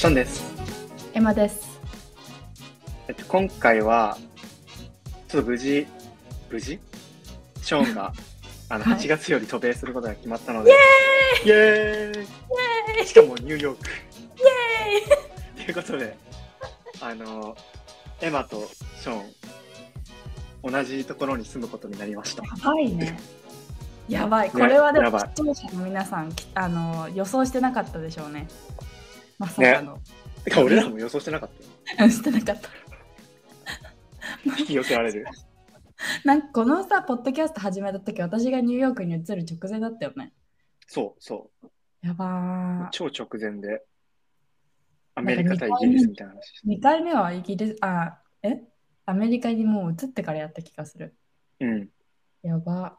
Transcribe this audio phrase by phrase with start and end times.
[0.00, 0.42] ションです。
[1.12, 1.78] エマです。
[3.06, 4.16] えっと、今回は、
[5.28, 5.86] ちょっと無事、
[6.48, 6.80] 無事？
[7.60, 8.10] ショーンが、
[8.70, 10.70] あの、はい8月より渡米することが決まったので、
[11.44, 13.90] イエーイしかもニューヨーク。
[15.66, 16.16] ということで、
[17.02, 17.54] あの、
[18.22, 18.70] エマと
[19.02, 22.42] ショーン、同じところに住むことになりました。
[22.42, 23.20] やばいね。
[24.08, 24.50] やばい。
[24.50, 28.48] これはでも視聴者の皆さん、きあの予想してなかったでしょうね。
[29.40, 29.98] まさかの。
[30.44, 31.50] てか、俺らも予想してなかっ
[31.96, 32.10] たよ。
[32.12, 32.68] してなかった。
[34.58, 35.24] 引き寄せられる。
[36.24, 40.34] なんかこのさ、ポッドキャスト始めた時私がニューヨークに移る直前だったよね。
[40.86, 41.70] そうそう。
[42.02, 42.90] やばー。
[42.90, 43.82] 超直前で、
[45.14, 46.68] アメリカ対イギリスみたいな話して。
[46.68, 48.62] 2回目はイギリス、あ、え？
[49.06, 51.16] アメリカにもう移ってからやった気がする。
[51.60, 51.88] うん。
[52.42, 52.98] やば。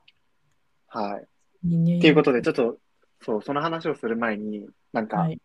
[0.88, 1.28] はい。
[2.02, 2.80] ということで、ちょっと、
[3.22, 5.40] そう、その話をする前に、なんか、はい。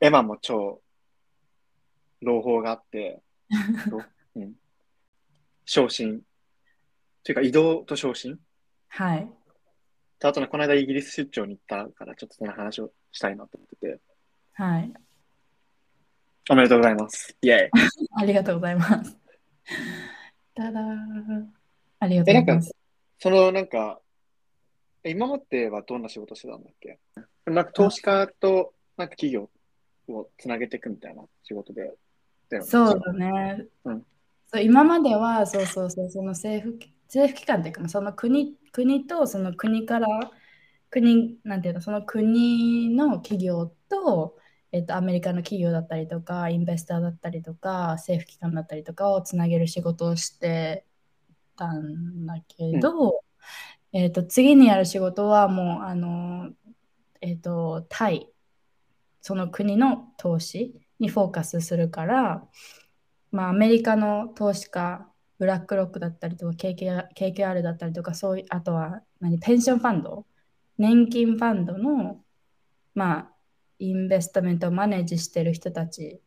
[0.00, 0.82] エマも超、
[2.22, 3.22] 朗報があって、
[3.90, 4.02] ろ
[4.36, 4.54] うん、
[5.64, 6.22] 昇進。
[7.22, 8.38] というか、移動と昇進。
[8.88, 9.30] はい。
[10.18, 14.00] とあとね、この間イギリス出張に行ったから、ちょっとその話をしたいなと思ってて、
[14.52, 14.92] はい。
[16.50, 17.36] おめでとうございます。
[17.42, 17.70] イェイ。
[18.16, 19.18] ありがとうございます。
[20.54, 21.46] ただー。
[22.00, 22.76] ありがとうございます。
[23.18, 24.00] その、なんか、
[25.02, 26.98] え今まではどんな仕事してたんだっけ？
[27.46, 29.50] なんか投資家と、なんか企業
[30.12, 31.94] をつなげていくみたいな仕事で。
[32.62, 33.66] そうだね。
[33.84, 34.06] うん
[34.52, 40.08] そう今までは、そうそうそう、その政府政府機関っていうか、その国国とその国から、
[40.90, 44.36] 国、なんていうの、その国の企業と、
[44.72, 50.84] えっと、アメリカの企業だったりとか、インベスターだったりとか、政府機関だったりとかをつなげる仕事をして
[51.56, 53.22] たんだけど、
[53.92, 56.50] えっと、次にやる仕事はもう、あの、
[57.20, 58.28] えっと、タイ、
[59.20, 62.44] その国の投資にフォーカスするから、
[63.30, 65.06] まあ、アメリカの投資家、
[65.38, 70.26] ブラックロックだったりとか、KKR, だったりとか、そういう、あとは何、ペンションファンド、
[70.78, 72.22] 年金ファンドの、
[72.94, 73.32] まあ、
[73.78, 76.20] インベストメントをマネージしてる人たち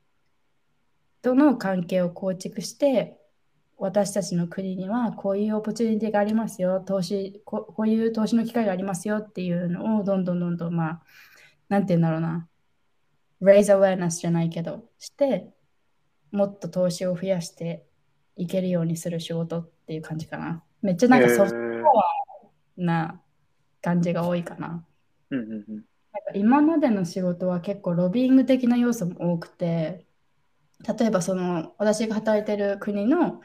[1.22, 3.18] との関係を構築して、
[3.78, 11.02] 私たちの国にはこういうオポチュニティがありますよ、投資こ、こういう投資の機会がありますよっていうのをどんどんどんどん、まあ、
[11.70, 12.48] なんて言うんだろうな、
[13.44, 15.54] raise awareness じゃないけど、して、
[16.32, 17.86] もっと投資を増やして
[18.36, 20.64] いけるようにする仕事っていう感じかな。
[20.82, 21.58] めっちゃなんかソフト
[22.78, 23.22] な
[23.82, 24.86] 感じが多いかな。
[25.30, 25.76] うんうんうん。
[25.76, 25.84] なんか
[26.34, 30.06] 今までの仕事は結構ロビーイング的な要素も多くて、
[30.98, 33.42] 例えばその私が働いてる国の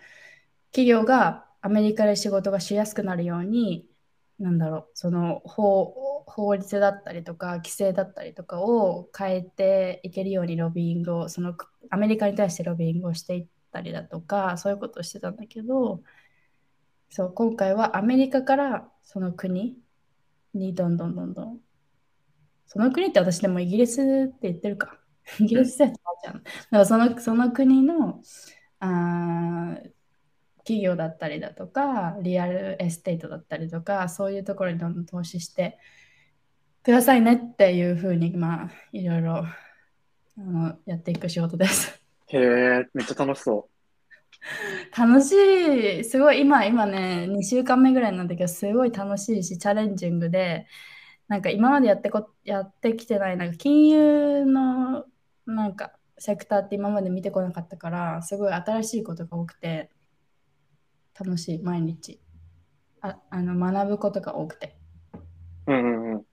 [0.71, 3.87] 企業がアメリカで仕事がしやすくなるように、
[4.39, 11.55] なんだろう、その法法律だったりとか規制だったりとかを変えていけるようにロビーイングを、その
[11.91, 16.03] アメリカに対してロビーイングをしていったりだとか、そういうことをしてたんだけど、
[17.11, 19.77] そう、今回はアメリカからその国
[20.55, 21.61] にどんどんどんどん
[22.67, 24.99] その国って私でもイギリスって言ってるか。
[25.41, 26.35] イギリスってじゃん。
[26.35, 28.21] だからそのその国の
[28.81, 29.91] あー
[30.59, 35.79] 企業だったりだとか、 real estate だったりとか、そういうところにどんどん投資して
[36.89, 39.51] くださいねっていうふうに、まあ、いろいろあ
[40.39, 42.03] のやっていく仕事です。
[42.29, 43.69] へえ、めっちゃ楽しそ
[44.97, 50.67] 楽しい、すごい今、今ね、2週間目ぐらいなんだけど、すごい楽しいし、チャレンジングで、
[51.29, 55.05] なんか今までやってこ、やってきてない、なんか金融の
[55.45, 59.91] なんかセクターって今まで見てこなかったから、すごい新しいことが多くて、
[61.21, 62.19] 楽しい、毎日。
[63.03, 64.79] あ、あの学ぶことが多くて。
[65.67, 65.73] う。
[65.75, 66.28] うんうんうん。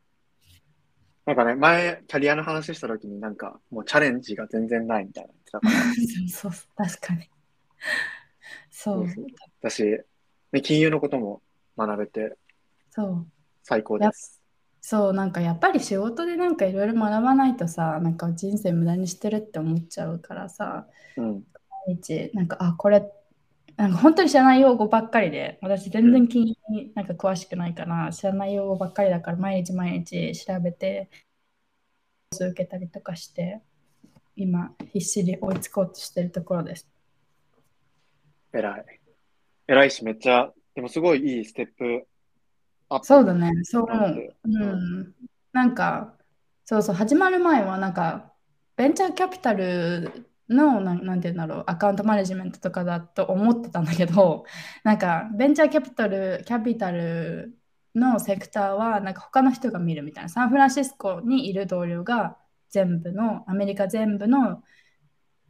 [1.26, 5.74] なんかね、前、キャリアの話したときになんか、もうチャレンジが全然ないみたいな言ってたから、
[6.30, 7.30] そうそう、確かに。
[8.70, 9.26] そう、そう
[9.62, 9.84] だし、
[10.52, 11.42] ね、金融のことも
[11.78, 12.38] 学べて
[12.92, 13.28] そう。
[13.64, 14.42] 最高です。
[14.82, 20.86] そう、なんかやっぱり仕事でなんかいろいろ学ばないとさ、なんか人生無駄にしてるって思っちゃうからさ、
[21.18, 21.44] うん。
[21.88, 23.12] 毎日、なんか、あ、これ、
[23.78, 31.10] なんか本当に知らない用語ばっかりで、私全然金融になんか詳しくないから、知らない用語ばっかりだから、毎日毎日調べて、
[32.32, 33.62] 受けたりとかして、
[34.36, 36.88] 今、必死に追いつこうとしてるところです。
[38.54, 38.86] 偉い。
[39.68, 42.08] 偉いし、めっちゃ、でもすごいいいステップ
[42.90, 43.06] アップ。
[43.06, 44.36] そうだね、そう思う。
[44.44, 45.16] うん。
[45.52, 46.16] なんか、
[46.64, 48.32] そうそう、始まる前は、なんか、
[48.78, 54.46] ベンチャーキャピタルの、な、なんていうんだろう、アカウントマネジメントとかだと思ってたんだけど、
[54.84, 57.58] なんか、ベンチャーキャピタル、キャピタル
[57.96, 60.30] のセクターは、なんか他の人が見るみたいな。
[60.30, 62.38] サンフランシスコにいる同僚が
[62.70, 64.64] 全部の、アメリカ全部の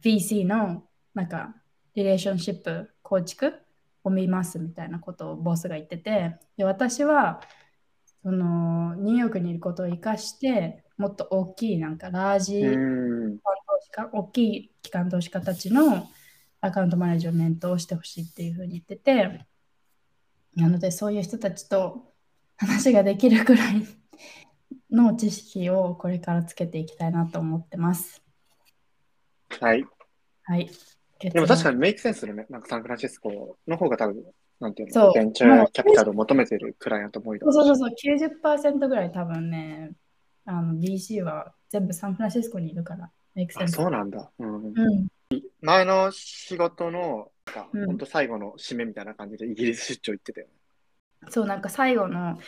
[0.02, 0.84] VC の
[1.14, 1.54] なんか
[1.94, 3.54] リレーションシップ構築
[4.04, 7.40] を見ますみたいなことをボスが言っててで私は
[8.22, 12.78] そのニューヨークにいることを生かしてもっと大きいなんかラージう
[13.30, 13.38] ん。
[14.12, 16.08] 大きい機関投資家たちの
[16.60, 19.46] アカウントマネジメントをしてほしいっていうふうに言ってて
[20.54, 22.12] なのでそういう人たちと
[22.56, 23.86] 話ができるくらい
[24.90, 28.22] の知識をこれからつけていきたいなと思ってます。
[29.60, 29.84] はい。
[30.44, 30.70] はい。
[31.20, 31.76] でも確かに。
[31.76, 32.46] にメイクセンスするね。
[32.48, 34.24] なんかサンフランシスコの方が多分、
[34.60, 37.40] なんていうの、そうベンチャーキャピタルを求めてるくらいだと思うよ。
[37.44, 39.92] そうそうそうそう、90%ぐらい多分ね、
[40.46, 43.10] あの BC は全部サンフランシスコにいるから。
[43.68, 44.30] そうなんだ。
[44.38, 44.64] うん。
[44.66, 45.08] うん。
[45.60, 47.30] 前の仕事の、
[47.72, 50.52] うん本当最後の締めみたいな感じでイギリス出張行ってたよね。
[51.30, 52.38] そう、なんか最後の、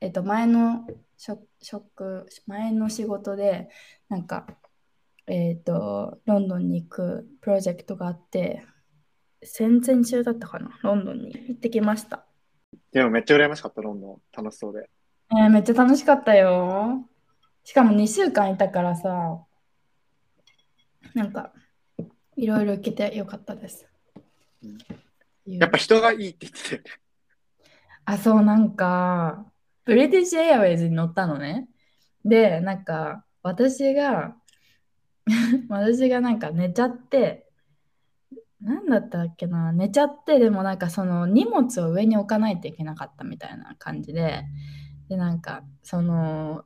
[0.00, 0.86] えっと、前の
[1.18, 3.70] 職、職前の仕事で、
[4.08, 4.46] なんか、
[5.26, 8.64] えっと、ロンドンに行くプロジェクトがあって、
[9.42, 12.24] 先々週だったかな、ロンドンに行ってきました。
[12.92, 14.22] でもめっちゃ羨ましかった、ロンドン。
[14.32, 14.88] 楽しそうで。
[15.32, 17.08] えーめっちゃ楽しかったよ。
[17.64, 19.44] しかも2週間いたからさ、
[21.14, 21.52] なんか、
[22.36, 23.86] いろいろ行けてよかったです。
[25.46, 26.90] やっぱ人がいいって言ってたよね。
[28.04, 29.46] あ、そう、なんか、
[29.84, 31.68] ブリティッシュエアウェイズに乗ったのね。
[32.24, 34.36] で、なんか、私が、
[35.68, 37.48] 私がなんか寝ちゃって、
[38.60, 44.44] なんだったっけな、寝ちゃって、でもなんかその荷物を上に置かないといけなかったみたいな感じで、
[45.08, 46.64] で、なんか、その、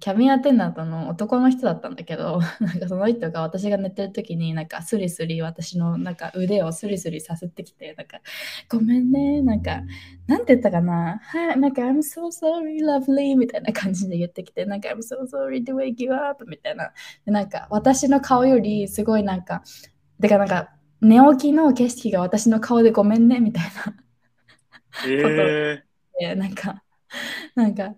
[0.00, 8.20] キャビンアテンダントの男の人だったんだけど、 なんかその人が私が寝てる時になんかスリスリ私のなんか腕をスリスリさせてきて、なんか
[8.68, 9.82] ごめんね、なんか
[10.26, 11.20] なんて言ったかな？
[11.22, 16.92] はい、なんか I'm so sorry, lovely みたいな感じで言ってきて、なんか I'm so sorry to wake you up みたいな。
[17.26, 19.62] でなんか私の顔よりすごいなんか、
[20.20, 23.96] てかなんか寝起きの景色が私の顔でごめんねみたいな。
[25.06, 25.82] え
[26.18, 26.82] でなんか、
[27.54, 27.94] なんか、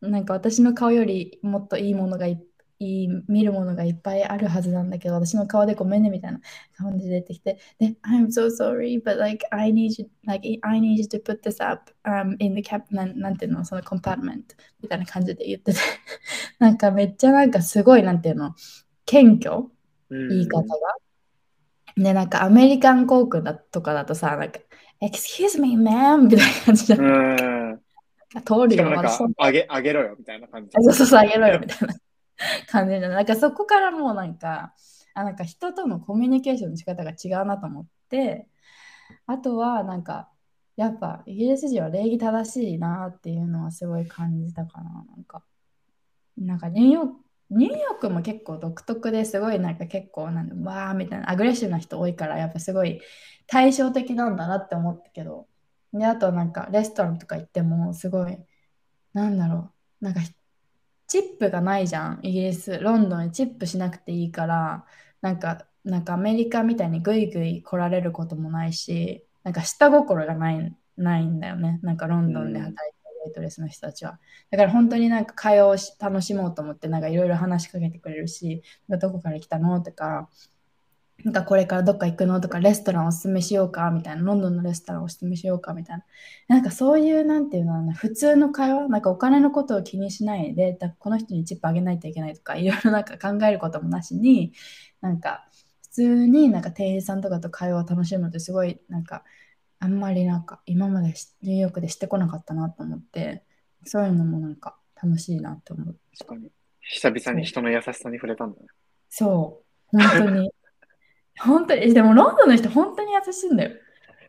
[0.00, 2.42] なんか私の顔よりもっといいものがい
[2.80, 6.40] いい見るものがいっぱいあるはずなんだけど、私の顔でごめんねみたいな
[6.76, 11.90] 感じで出てきて、で、I'm so sorry, but like I need you, like I need you to put this up
[12.04, 14.42] um, in the cap なんなんていうの、その compartment
[14.80, 15.78] みたいな感じで言ってて、
[16.60, 18.54] なんかめっちゃなんかすごいなんていうの、
[19.06, 20.68] 謙虚ー、言い方が。
[21.96, 24.60] で、なんかアメリカン航空だとかだとさ、なんか、
[25.00, 26.28] Excuse me, ma'am!
[26.28, 27.06] みたいな感じで、うん。
[27.06, 27.57] うん。
[28.44, 30.70] 通るよ、しかもなんか私そん、あげ、あげろよみたいな感じ。
[30.76, 31.94] あそうそうそう、あげろよみたいな
[32.68, 34.74] 感じで、なんかそこからもうなんか、
[35.14, 38.48] あなんか人とのコミュニケーションの仕方が違うなと思って、
[39.26, 40.30] あとはなんか、
[40.76, 45.04] やっぱイギリス人は礼儀正しいなっていうのはすごい感じたかな。
[45.10, 45.42] なんか、
[46.36, 47.14] なんかニューヨーク、
[47.50, 53.00] ニューヨークも結構独特ですごいなんか結構なんだわーみたいなアグレッシブな人多いからやっぱすごい
[53.46, 55.46] 対照的なんだなって思ったけど
[55.92, 58.38] であとなんかレストランとか行ってもすごい
[59.12, 60.20] なんだろうなんか
[61.06, 62.78] チップがないじゃんイギリス。
[62.78, 64.84] ロンドンにチップしなくていいから
[65.22, 71.80] なんかなんかアメリカみたいにグイグイ来られることもないしなんか下心がないないんだよね。
[71.82, 74.18] なんかロンドンで働いてるウェイトレスの人たちは。
[74.50, 80.28] だから本当になんか会話を楽しもうと思ってなんかいろいろ話しかけてくれるしどこから来たのとか
[81.24, 86.04] なんかこれからどっか行くのとかレストランおすすめしようかみたいなロンドンのレストランおすすめしようかみたいな
[86.46, 94.52] なんかそういうなんていうの普通の会話なんかお金のことを気にしないでだこの人にチップあげないといけないとかいろいろなんか考えることもなしに
[95.00, 95.48] なんか
[95.82, 99.24] 普通になんか店員さんとかと会話を楽しむのってすごいなんか
[99.80, 103.42] あんまりなんか今までニューヨークでしてこなかったなと思って
[103.84, 105.96] そういうのもなんか楽しいなって思う。
[106.16, 106.50] 確かに。
[106.80, 108.66] 久々に人の優しさに触れたんだね。
[109.08, 110.50] そう、本当に。
[111.40, 113.76] 本当に、でもロンドンの人本当に優しいんだよ。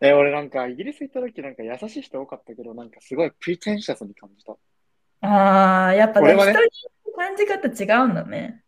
[0.02, 4.54] え、俺なんかイギリス行った時なんか優しい人多かったけど、なんかすごいプリテンシャスに感じた。
[5.22, 6.70] ああ、やっぱね、俺はね人に
[7.16, 8.64] 感じ方違うんだね。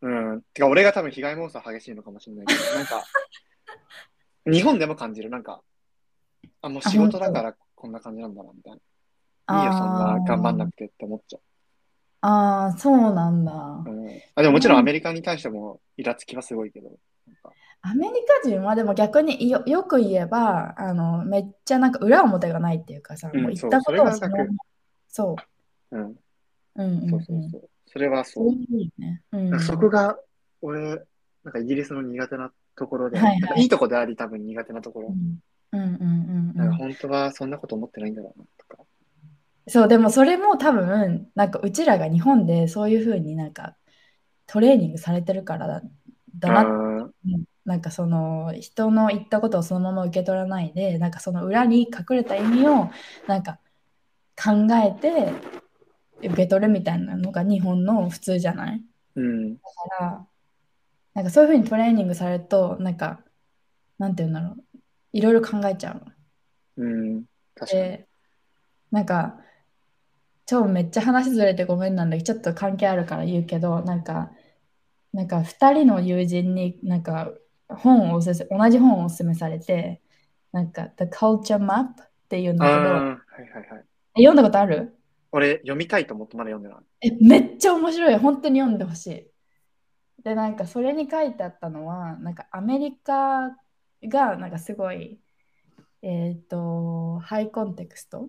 [0.00, 0.42] うん。
[0.52, 3.04] てか俺が多分被害妄想激しいのかもしれないけど、なんか、
[4.46, 5.30] 日本でも感じる。
[5.30, 5.62] なんか、
[6.62, 8.78] あ、もう仕事だからこんな感じなんだな、みたいな。
[9.58, 11.38] いいよ、そんな頑張んなくてって思っちゃ
[12.26, 13.52] ああ、そうなんだ。
[13.86, 13.90] う。
[13.90, 16.90] うん、あでももちろんアメリカに対してもイラつきはすごいけど。
[17.82, 24.26] アメリカ人はでも逆によよく言えばあのめっちゃなんか裏表がないっていうかさ、うんもう言ったことをそう
[25.08, 25.36] そ
[25.92, 25.98] う。
[25.98, 26.14] うん、
[26.76, 27.10] うん。
[27.10, 27.70] そうそうそう。
[27.84, 29.60] それはそう。
[29.60, 30.16] そこが
[30.62, 30.80] 俺、
[31.44, 35.08] なんかイギリスの苦手なところで、はいはいいいとこであり多分苦手なところ。
[35.08, 35.40] うん
[35.72, 38.82] うんうんうんうんなんか本当はそんなこと思ってないんだろうなとか。
[39.66, 43.76] そう、でもそれも多分、なんかうちらが日本でそういうふうになんか
[44.46, 45.82] トレーニングされてるから
[46.36, 47.10] だなってあ
[47.64, 52.90] なんかその人の言ったことをそのまま受け取らないで、なんかその裏に隠れた意味を
[53.26, 53.58] なんか
[54.36, 55.32] 考えて
[56.18, 58.82] 受け取るみたいなのが日本の普通じゃない？
[59.16, 59.54] うん。
[59.54, 59.60] だ
[59.98, 60.26] から、
[61.14, 63.20] なんかそういうふうにトレーニングされると、なんか、
[63.98, 64.64] なんて言うんだろう、
[65.12, 66.86] いろいろ考えちゃうの。
[66.86, 67.24] うん。
[67.54, 67.82] 確かに。
[67.82, 68.08] で、
[68.90, 69.38] なんか、
[70.46, 74.30] 超めっちゃ話ずれてごめんなんだけど、ちょっと関係あるから言うけど、なんか、
[75.12, 77.32] なんか2人の友人になんか
[77.68, 80.02] 本をおすす同じ本をおすすめされて、
[80.52, 83.84] なんか The Culture Map っていうんだけど、はいはいはい。
[84.16, 84.94] え読んだことある？
[85.32, 87.08] 俺、読みたいと思ってまだ読んでない。
[87.08, 88.16] え、めっちゃ面白い。
[88.18, 89.30] 本当に読んでほしい。
[90.22, 93.56] で、なんかそれに書いてあったのは、なんかアメリカ
[94.04, 95.18] がなんかすごい、
[96.02, 98.28] えっ、と、ハイコンテクスト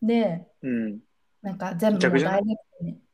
[0.00, 1.00] で、うん。
[1.42, 2.20] なんか全部逆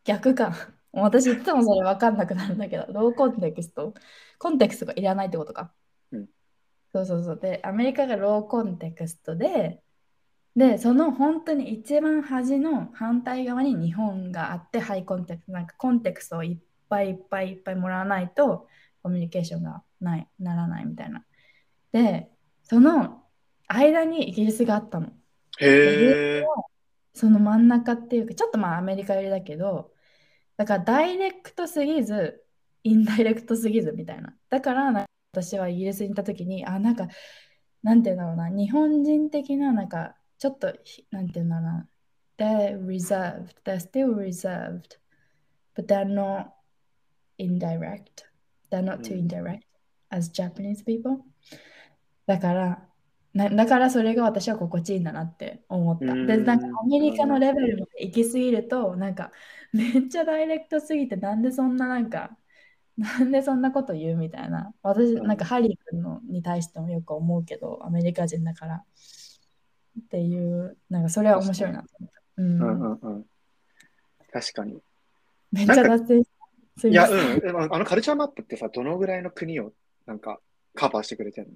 [0.05, 0.55] 逆か。
[0.93, 3.95] 私いつもそれ分かんなくなるんだけど、ローコンテクスト？
[4.39, 5.73] コンテクストがいらないってことか。
[6.13, 6.29] うん
[6.93, 7.39] そうそうそう。
[7.41, 9.83] で、アメリカがローコンテクストで、
[10.55, 18.69] で、その本当に一番端の反対側に日本があって、ハイコンテクスト、なんかコンテクストをいっぱいいっぱいいっぱいもらわないと、
[19.03, 21.25] コミュニケーションがない、ならないみたいな。
[21.91, 22.31] で、
[22.63, 23.25] その
[23.67, 25.09] 間にイギリスがあったの。
[25.59, 26.45] へえ。
[27.15, 29.93] その真ん中っていうか、ちょっとまあアメリカ寄りだけど、
[30.57, 32.45] だからダイレクトすぎず、
[32.83, 34.37] インダイレクトすぎずみたいな。
[34.51, 37.09] だからな私はイギリスに行った時に、あ、なんか、
[37.83, 41.89] なんていうんだろうな、日本人的な、なんか、ちょっとひ、なんていうんだろうな、
[42.37, 44.99] they're reserved, they're still reserved,
[45.75, 46.51] but they're not
[47.39, 48.27] indirect,
[48.71, 49.63] they're not too うん indirect
[50.11, 51.25] as Japanese people.
[52.27, 52.89] だから、
[53.35, 56.07] なだからそれが私は心地いいんだなって思った。
[56.15, 59.33] で、なんかアメリカのレベルまで行き過ぎると、なんか
[59.73, 62.39] めっちゃダイレクトすぎて、なんでそんななんか、
[62.97, 64.73] なんでそんなこと言うみたいな。
[64.83, 68.85] 私、うんなんかハリー君のに対してもよく思うけど、アメリカ人だから。
[70.01, 72.23] っていう、なんかそれは面白いなと思った。
[72.37, 73.27] うんうんうんうん。
[74.33, 74.81] 確かに。
[75.51, 77.73] めっちゃ脱線いや、うん。
[77.73, 79.73] あのカルチャーマップってさ、どのぐらいの国を
[80.07, 80.41] なんか
[80.75, 81.55] カバーしてくれてるの？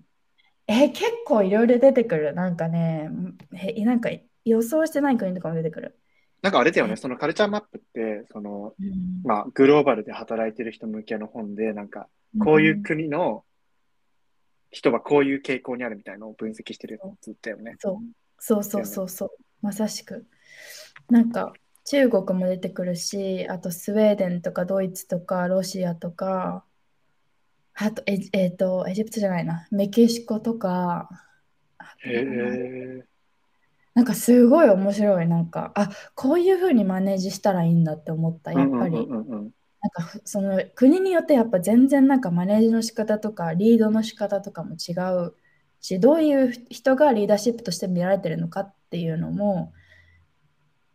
[0.69, 2.35] え、結構いろいろ出てくる。
[2.35, 3.11] なんかね、
[3.55, 4.11] え、なんか
[4.45, 5.99] 予想してない国とかも出てくる。
[6.43, 12.09] なんかあれだよね、そのカルチャーマップって、その、うんまあ、グローバルで働いてる人向けの本で、なんか、
[12.39, 13.45] こういう国の
[14.71, 17.77] 人はこういう傾向にあるみたいのを分析してるやつだよね。
[17.79, 17.97] そう
[18.39, 19.31] そうそうそうそう、
[19.63, 20.27] まさしく。
[21.09, 21.53] なんか
[21.85, 26.65] 中国も出てくるし、あとスウェーデンとかドイツとかロシアとか、
[27.81, 31.09] あとエジ,、えーとエジプトじゃないな、メキシコとか、
[31.99, 33.05] へえ。
[33.95, 39.09] なんかすごい面白い、なんか、あこういうふうにマネージしたらいいんだって思った、やっぱり。
[39.81, 44.93] なんかふその国によってやっぱ全然なんかマネージの仕方とかリードの仕方とかも違
[45.25, 45.37] う
[45.81, 49.73] しどういう人がリーダーシップとして見られてるのかっていうのも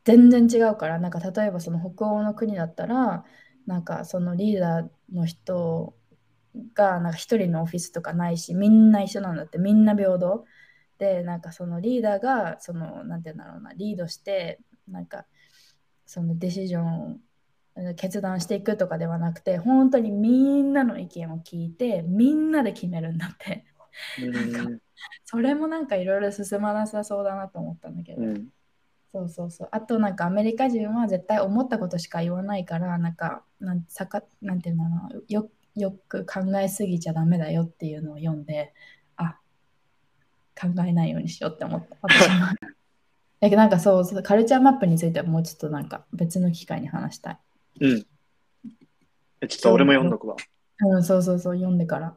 [0.03, 0.99] 全然違うから。
[0.99, 3.23] なんか例えばその北欧の国だったら
[3.65, 5.95] なんかそのリーダーの人
[6.73, 10.45] がなんか一人のオフィスとかないしみんな一緒なんだってみんな平等。
[10.99, 15.25] でなんかそのリーダーがそのなんて言うんだろうなリードしてなんか
[16.05, 17.17] そのデシジョンを
[17.95, 23.65] 決断していくとかではなくて本当にみんなの意見を聞いてみんなで決めるんだって。
[24.21, 24.25] う
[24.71, 24.79] ん。
[25.25, 28.47] それもなんかいろいろ進まなさそうだなと思ったんだけど、うん。
[29.11, 29.69] そうそうそう。
[29.71, 38.73] あとなんかアメリカ人は絶対思ったことしか言わないからなんかなんさかなんていうんだろうなよよく考えすぎちゃダメだよっていうのを読んで
[39.17, 39.37] あ
[40.59, 42.45] 考えないようにしようって思った私も
[43.39, 47.39] だけどなんかそうカルチャーマップについてはもうちょっとなんか別の機会に話したい
[47.81, 48.05] うん。
[49.41, 50.35] えちょっと俺も読んどくわ。
[50.79, 52.09] うん、そうそうそう、読んでから。
[52.09, 52.15] っ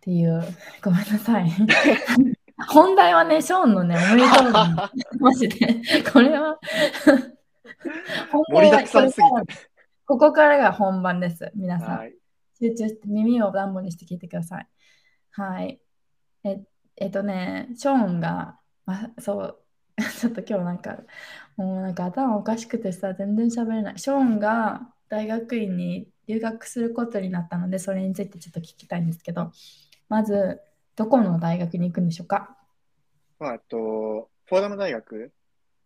[0.00, 0.42] ていう、
[0.82, 1.50] ごめんなさい。
[2.68, 4.90] 本題はね、ショーンのね、おめでとうの
[5.20, 5.74] マジで。
[6.12, 6.58] これは、
[8.30, 9.58] 本盛りだくさんすぎこれから
[10.06, 12.12] ここからが本番です、皆さん。
[12.60, 12.70] はい。
[12.70, 14.68] 集中して耳を暖房にして聞いてください。
[15.30, 15.80] はい。
[16.44, 16.64] え
[16.96, 19.58] えっとね、ショーンが、ま、そう、
[20.20, 20.98] ちょっと今日なんか、
[21.56, 23.98] もうなんか頭おかしくてさ、全然喋れない。
[23.98, 29.50] ショーンが大学院に留学することになったので、それについてちょっと聞きたいんですけど、
[30.08, 30.60] まず、
[30.96, 32.56] どこの大学に行くんでしょうか？
[33.38, 35.32] まあ、と、フォーダム大学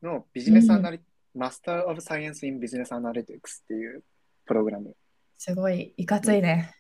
[0.03, 1.01] のビジネスアナリ、
[1.35, 4.05] Master of Science in Business Analytics っていう
[4.45, 4.95] プログラム。
[5.39, 6.75] すごい、いかついね。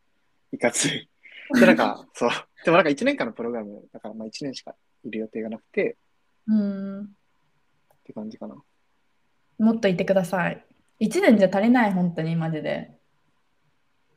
[0.52, 1.08] いかつい。
[1.54, 2.30] で、なんか、 そう。
[2.64, 4.74] でもなんか1年間のプログラムだから、まあ1年しか
[5.04, 5.96] いる予定がなくて、
[6.48, 7.08] うん、っ
[8.04, 8.56] て感じかな。
[9.58, 10.64] もっといてください。
[11.00, 12.98] 1年じゃ足りない、本当に、マジで。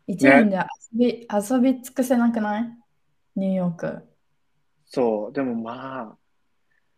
[0.08, 0.64] 1年で遊
[0.98, 2.78] び,、遊び尽くせなくない？
[3.36, 4.08] ニューヨーク。
[4.88, 6.18] そう、でもまあ、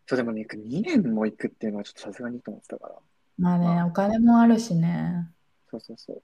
[0.06, 2.94] そうでもね、2年も行くっていうのはちょっとさすがにと思ってたから。
[3.36, 5.28] まあね、まあお金もあるしね。
[5.70, 6.22] そうそうそう。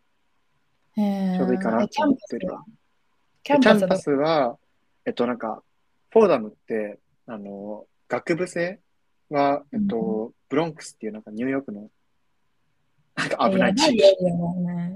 [0.94, 2.48] ちょうどいいかなえと思ってる。
[3.42, 3.84] キャンパスはで？
[3.84, 4.58] キャンパスは、
[5.06, 5.62] えっと、なんか、
[6.10, 8.80] フォーダムって、あの、学部生
[9.30, 11.90] は、えっと、ブロンクスっていうなんかニューヨークの、
[13.16, 14.02] なんか危ない地域。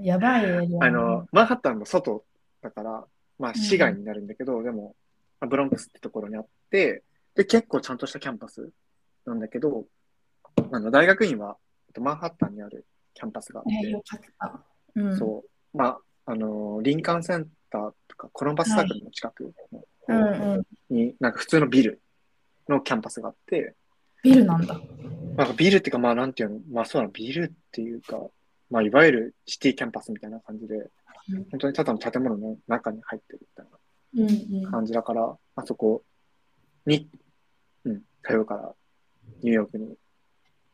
[0.03, 0.77] やばいエリアだね。
[0.81, 2.25] あの、マンハッタンの外
[2.61, 3.05] だから、
[3.39, 4.95] まあ、市外になるんだけど、でも、
[5.39, 7.03] まあブロンクスってところにあって、
[7.35, 8.69] で、結構ちゃんとしたキャンパス
[9.25, 9.85] なんだけど、
[10.71, 13.71] あの、大学院は、えっとマンハッタンにあるキャンパスがあって、
[14.97, 15.17] えー。
[15.17, 20.57] そう、まあ、あの、リンカーンセンターとか、コロンバスサークルの近くのうんう
[20.91, 20.95] ん。
[20.95, 22.01] に、なんか普通のビル
[22.69, 23.75] のキャンパスがあって、
[24.23, 24.79] ビルなんだ。
[25.35, 28.19] なんかビルっていうか、まあなんていうの、まあそうなの、ビルっていうか、
[28.69, 30.89] まあいわゆるシティキャンパスみたいな感じで
[31.29, 33.65] うん、本当にただの建物の中に入ってるみたい
[34.17, 34.71] うんうんな。
[34.71, 36.03] 感じだから、あそこ
[36.85, 37.09] に、
[37.83, 38.73] うん、通うから、
[39.41, 39.95] ニューヨークに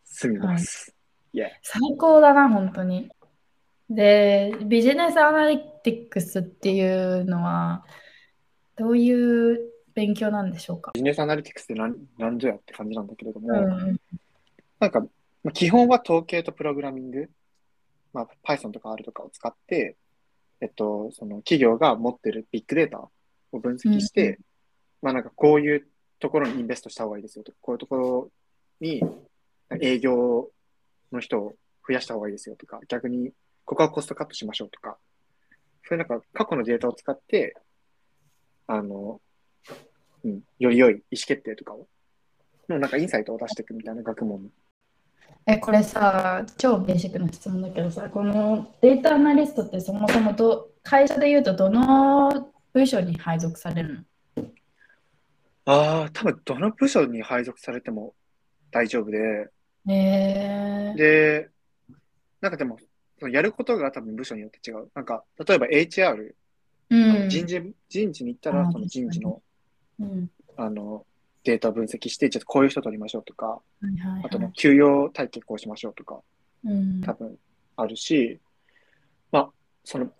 [0.03, 0.93] 住みます。
[1.33, 3.09] イェイ最高だな、本当に。
[3.93, 7.85] で、ビジネスアナリティクスっていうのは、
[8.77, 9.59] どういう
[9.93, 10.91] 勉強なんでしょうか？
[10.93, 13.99] ビジネスアナリティクスって何何ぞやって感じなんだけれども、うん
[14.79, 15.01] なんか、
[15.43, 17.29] まあ基本は統計とプログラミング、
[18.13, 19.97] まあ、Python とか R とかを使って、
[20.61, 22.99] えっと、その企業が持ってるビッグデータ
[23.51, 24.37] を分析して、うん
[25.03, 25.87] まあなんかこういう
[26.19, 28.31] ところにインベストした方がいいですよとか、こういうところ
[28.79, 29.01] に
[29.81, 30.49] 営業
[31.11, 31.55] の人を
[31.87, 33.31] 増やした方がいいですよとか、逆に
[33.71, 34.97] ここはコストカットしましょうとか、
[35.87, 37.55] そういうなんか過去のデータを使って、
[38.67, 39.21] あの、
[40.25, 41.87] うん、より良い意思決定とかを、
[42.67, 44.49] のなんかインサイトを出していくみたいな学問。
[45.45, 54.05] え、これさ、超ベーシックな質問だけどさ、このデータアナリストってそもそもど会社で言うとどの部署に配属される
[54.35, 54.43] の？
[55.63, 58.15] ああ、多分どの部署に配属されても
[58.69, 59.47] 大丈夫で、
[59.87, 61.49] えー、で、
[62.41, 62.77] なんかでも、
[63.21, 64.89] そのやることが多分部署によって違う。
[64.95, 66.33] なんか、例えば HR、
[66.89, 67.29] うん。
[67.29, 69.43] 人事、人事に行ったらその人事の、
[69.99, 70.31] うん。
[70.57, 71.05] あの、
[71.43, 76.19] データを分析して、ちょっとこういう人取りましょうとか、はいはいはいあとね、給与体系こうしましょうとか、
[76.65, 77.37] うん多分
[77.75, 78.39] あるし、
[79.31, 79.49] まあ、
[79.83, 80.11] その、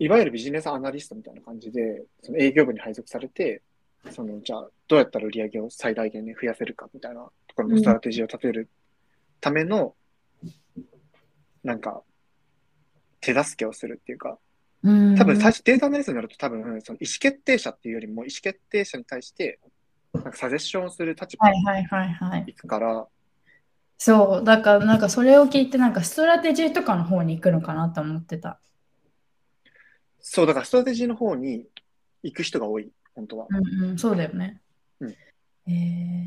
[0.00, 3.62] いわゆるビジネスアナリストみたいな感じで、その営業部に配属されて、
[4.10, 8.68] その、じゃあ、どうやったら売り上げを最大限に増やせるかみたいなところのストラテジーを立てる
[9.40, 9.94] ための、
[11.62, 12.02] なんか、
[13.24, 14.38] 手助けをするっていうか、
[14.82, 19.58] うん多分最初データアナリストになると多分、その意思決定者っていうよりも、意思決定者に対して、
[20.12, 22.44] なんか suggestion をする立場にはいはいはいはい。
[22.48, 23.06] 行くから、
[23.96, 28.60] そう、だからなんかそれを聞いて、なんか strategy とかの方に行くのかなと思ってた。
[30.20, 31.66] そう、だから strategy の方に
[32.22, 33.46] 行く人が多い、本当は。
[33.48, 34.60] うんうん、そうだよね。
[35.00, 35.14] うん
[35.66, 36.24] えー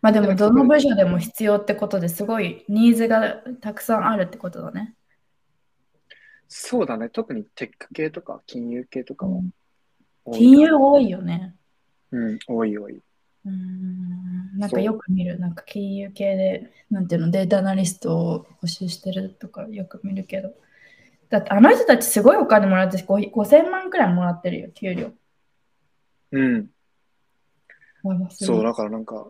[0.00, 4.96] まあでもどの部署でも必要ってことですごいニーズがたくさんあるってことだね。
[6.48, 7.08] そうだね。
[7.08, 9.40] 特にテック系とか金融系とかは
[10.24, 11.54] 多い金融多いよね。
[12.12, 13.00] うん、多い多い。
[13.44, 20.52] うん、なんかよく見る、なんか金融系で、なんていうの、データアナリストを募集してるとかよく見るけど。
[21.28, 25.12] だってあの人たちすごいお金もらってご5000万くらいもらってるよ、給料。
[26.32, 26.70] うん、
[28.30, 29.28] そう、だからなんか、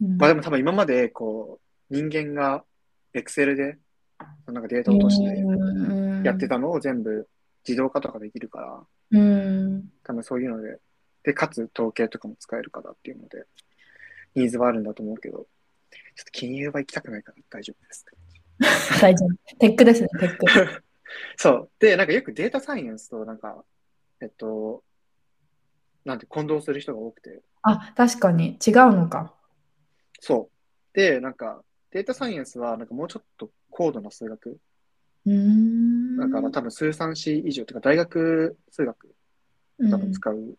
[0.00, 2.64] うんまあでも多分今までこう、人間が
[3.14, 3.78] Excel で、
[4.46, 7.28] なんかデータを落としてうんやってたのを全部
[7.66, 9.90] 自動化とかできるから、うん。
[10.04, 10.78] 多分そういうので、
[11.22, 13.44] で、かつ統計とかも使えるからっていうので、
[14.34, 18.06] ニーズはあるんだと思うけど、ちょっと金融は行きたくないから大丈夫です。
[19.00, 19.56] 大丈夫。
[19.58, 20.46] テックですね、テック。
[21.36, 21.70] そう。
[21.78, 23.64] で、なんかよくデータサイエンスとなんか、
[24.20, 24.82] えっと、
[26.04, 29.34] なんて混同する人が多くて、あ、確かに違うのか。
[30.20, 30.96] そう。
[30.96, 34.58] で、なんか、データサイエンスはなんかもうちょっと高度な数学、
[35.26, 36.16] うーん。
[36.16, 39.14] だから多分数三子以上というか大学数学
[39.90, 40.54] 多分使うん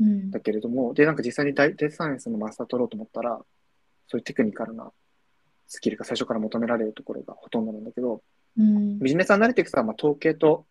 [0.00, 3.38] うんだけれども、で、なんか実際にデータサイエンスのマスター取ろうと思ったら、
[4.08, 4.90] そういうテクニカルな
[5.68, 8.22] スキルが最初から求められるところがほとんどなんだけど、
[8.58, 10.64] うん business analytics はまあ統計と、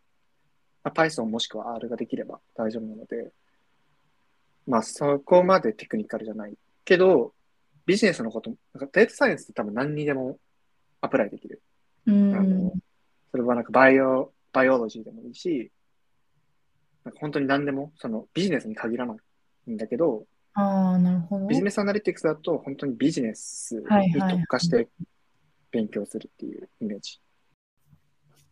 [0.83, 3.31] まあ、Python もしくは R ができれば大丈夫なので、
[4.67, 6.53] まあそこまでテクニカルじゃない
[6.85, 7.33] けど、
[7.85, 10.37] ビジネスのこと、なんかデータサイエンスって多分何にでも
[11.01, 11.61] apply できる。
[12.05, 12.73] うんあの
[13.31, 15.71] それはなんかバイオ、 biology でもいいし、
[17.03, 19.15] なんか本当に何でも、そのビジネスに限らな
[19.67, 21.47] いんだけど、ああ、なるほど。
[21.47, 24.87] ビジネスアナリティクスだと本当にビジネスにはいはいはい特化して
[25.71, 27.19] 勉強するっていうイメージ。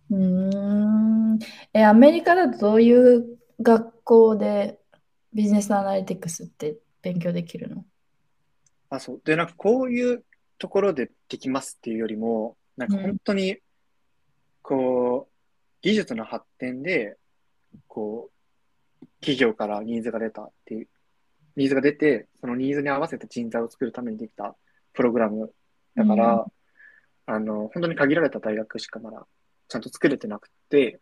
[0.09, 1.39] うーん。
[1.73, 4.79] え、アメリカだとどういう学校で
[5.33, 7.85] ビジネスアナリティクスって勉強できるの？
[8.89, 9.21] あ、そう。
[9.23, 10.23] で、なんかこういう
[10.57, 13.57] ところでできますっていうよりも、なんか本当に、
[14.63, 15.31] こう、
[15.81, 17.17] 技術の発展で、
[17.87, 18.31] こ
[19.01, 20.87] う、企業からニーズが出たっていう、
[21.55, 24.55] ニーズが出て、そのニーズに合わせた人材を作るためにできた
[24.93, 25.53] プログラム
[25.95, 26.45] だから、
[27.27, 29.27] あの、本当に限られた大学しかまだ
[29.67, 30.99] ちゃんと作れてなくて、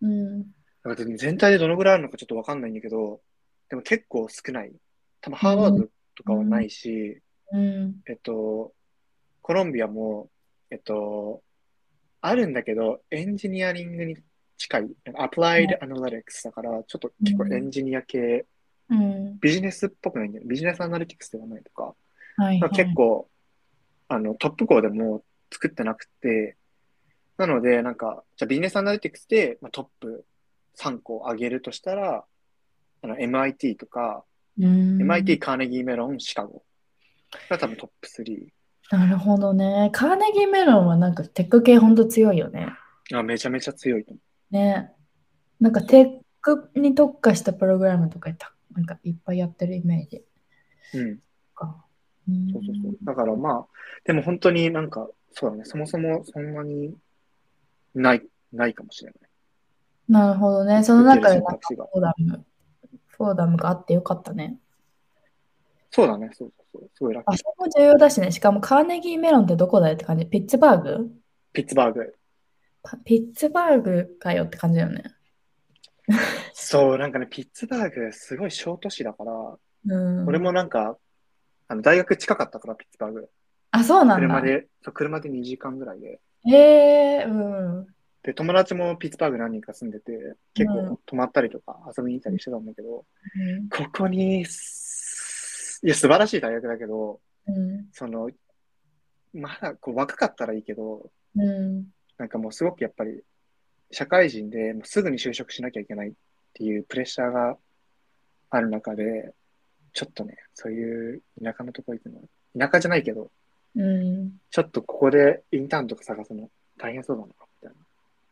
[0.00, 0.42] うん。
[0.82, 3.20] だから全体でどのぐらいあるのかちょっとわかんないんだけど、
[3.68, 4.72] でも結構少ない。
[5.20, 7.20] 多分ハーバードとかはないし、
[7.52, 7.96] うん。
[8.08, 8.72] えっと、
[9.42, 10.30] コロンビアも、
[10.70, 11.42] えっと、
[12.20, 14.16] あるんだけど、エンジニアリングに
[14.56, 18.46] 近い、アプライドアナリティクスだから、ちょっと結構エンジニア系、
[18.90, 19.38] うん。
[19.40, 20.50] ビジネスっぽくないんだよね。
[20.50, 21.94] ビジネスアナリティクスではないとか、
[22.36, 22.70] はい、はい。
[22.70, 23.28] 結構、
[24.08, 26.56] あの、トップ校でも作ってなくて、
[27.36, 30.24] なので、なんか、じゃあビジネスアナリティクスで、まあ、トップ
[30.76, 32.24] 3個上げるとしたら、
[33.02, 34.24] あの、MIT とか、
[34.58, 36.64] うん、MIT、カーネギーメロン、シカゴ
[37.48, 38.48] が多分トップ3。
[38.90, 39.90] なるほどね。
[39.92, 42.68] カーネギーメロンはなんかテック系ほんと強いよね。
[43.14, 44.20] あ、めちゃめちゃ強いと思
[44.50, 44.92] ね。
[45.60, 50.24] なんかテックに特化したプログラムとかたなんかいっぱいやってるイメージ
[50.94, 50.98] う。
[50.98, 51.18] うん。
[51.54, 51.84] か。
[52.52, 52.98] そうそうそう。
[53.02, 53.66] だからまあ、
[54.04, 56.94] でも本当になんか、そうだね、そもそもそんなに
[57.94, 58.22] ない、
[58.52, 59.30] ないかもしれない。
[60.08, 60.82] なるほどね。
[60.82, 62.44] その中でフォーダム、
[63.08, 64.58] フォーダムがあってよかったね。
[65.90, 66.90] そうだね、そうそうそう。
[66.94, 67.34] すごいラッキー。
[67.34, 68.30] あそこも重要だしね。
[68.30, 70.26] しかもカーネギーメロンってどこだよって感じ。
[70.26, 71.10] ピッツバーグ？
[71.52, 72.14] ピッツバーグ。
[72.82, 75.02] パピッツバーグかよって感じだよね。
[76.54, 79.32] そう、なんかね、ピッツバーグ、すごい小都市だから、
[79.86, 80.26] うん。
[80.26, 80.96] 俺もなんか、
[81.68, 83.28] あの大学近かったから、ピッツバーグ。
[83.70, 84.26] あ、そうなんだ。
[84.26, 86.20] 車で、そう車で2時間ぐらいで。
[86.46, 86.56] へ
[87.20, 87.86] えうん。
[88.22, 90.12] で、友達もピッツバーグ何人か住んでて、
[90.54, 93.04] 結うん構泊まったりとか遊びに行ったりしてたんだけど、
[93.36, 94.87] うんここにす、
[95.82, 97.88] いや、素晴らしい大学だけど、うん。
[97.92, 98.30] その、
[99.32, 101.86] まだこう若かったらいいけど、うん。
[102.16, 103.22] なんかもうすごくやっぱり、
[103.90, 106.12] 社会人でもうすぐに就職しなきゃいけないっ
[106.52, 107.56] ていうプレッシャーが
[108.50, 109.32] ある中で、
[109.92, 112.20] ちょっとね、そういう田舎のとこ行くの、
[112.58, 113.30] 田舎じゃないけど、
[113.76, 114.32] うん。
[114.50, 117.76] ちょっとここでインターンとか探すの大変そうだな、みたいな。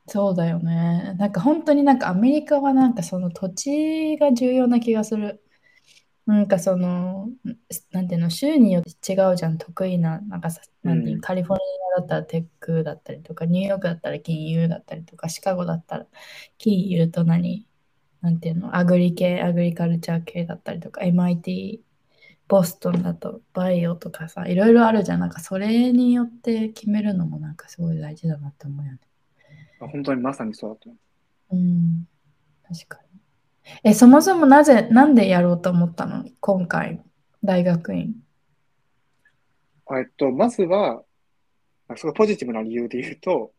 [0.09, 1.15] そうだよね。
[1.19, 5.43] なんか本当になんかアメリカはなんかその土地が重要な気がする。
[6.27, 7.31] なんかその、
[7.93, 11.65] なんていうの、州によって違うじゃん、得意な、なんかさ、なんていううんカリフォルニ
[11.99, 16.07] アだったらテックだったりとか、ニューヨークだったら金融だったりとか、シカゴだったら
[16.59, 17.67] 金融と何、
[18.23, 21.81] なんていうの、アグリ系、アグリカルチャー系だったりとか、MIT、
[22.49, 25.21] ボストンだとバイオとかさ、いろいろあるじゃん。
[25.21, 29.01] なんかそれによって決めるのもなんかすごい大事だなって思うよね。
[29.79, 30.99] 本当にまさにそうだと思う。
[31.51, 32.09] うん、
[32.63, 33.21] 確かに。
[33.85, 36.25] え、そもそもなぜ、なんでやろうと思ったの？
[36.41, 37.03] 今回、
[37.43, 38.15] 大学院。
[39.91, 41.03] えっと、まずは、
[41.89, 43.53] あすごいポジティブな理由で言うと、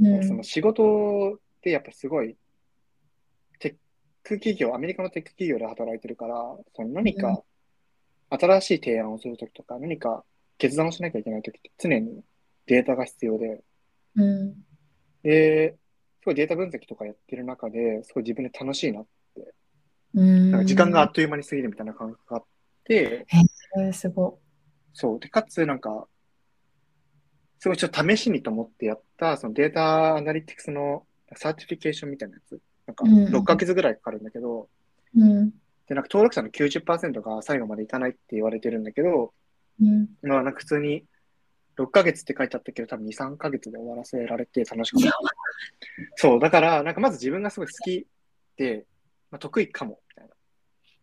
[0.00, 2.36] うんその仕事でやっぱすごい、
[3.58, 3.72] テッ
[4.22, 6.34] ク企業、アメリカのテック企業で働いてるから、
[6.74, 7.42] その何うんか
[8.30, 10.24] 新しい提案をするときとか、何か
[10.58, 12.22] 決断をしなきゃいけないときって常に
[12.66, 13.62] データが必要で、
[14.16, 14.54] うん。
[15.22, 15.76] で、
[16.20, 19.06] すごいデータ分析とかやってる中で、すごい自分で楽しいな、うん。
[20.14, 22.44] なんか時間があっという間に過ぎるみたいな感覚があっ
[22.84, 23.26] て、
[23.76, 24.38] えーすご
[24.92, 25.20] そう。
[25.20, 26.06] で、かつ、なんか、
[27.58, 32.60] すごいちょっと試しにと思ってやった、そのデータアナリティクスのcertification みたいなやつ。
[32.86, 34.68] なんか、うん6ヶ月ぐらいかかるんだけど、
[35.16, 35.20] い。
[35.20, 35.50] うん。
[35.88, 39.32] で、なんか登録者の90%が最後までいかないって言われてるんだけど、
[39.80, 40.08] うん。
[40.22, 41.04] まあ、なんか普通に
[41.76, 45.18] 6ヶ月って書いてあったけど、多分2、3ヶ月で終わらせられて楽しかった。
[46.16, 46.40] そう。
[46.40, 48.06] だから、なんかまず自分がすごい好き
[48.56, 48.86] で、
[49.30, 50.00] まあ、得意かも、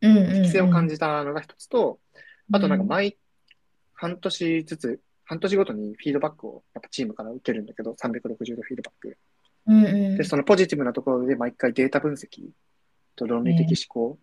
[0.01, 0.29] みたいな。
[0.29, 0.35] うん。
[0.37, 0.41] うん。
[0.43, 1.99] 適性を感じじたのが一つと、
[2.51, 3.17] あとなんか毎
[3.93, 9.17] 半年ずつ、半年ごとにフィードバックをやっぱチームから受けるんだけど、360度フィードバック。
[9.67, 10.17] うんうん。
[10.17, 12.49] で、そのポジティブなところで毎回データ分析
[13.15, 14.17] と論理的思考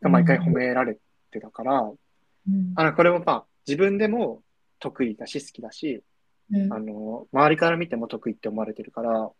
[0.00, 0.96] が毎回褒められ
[1.30, 4.42] てたから、うんあの、これもまあ自分でも
[4.78, 6.02] 得意だし好きだし、
[6.50, 9.30] うんあの、周りから見ても得意って思われてるから、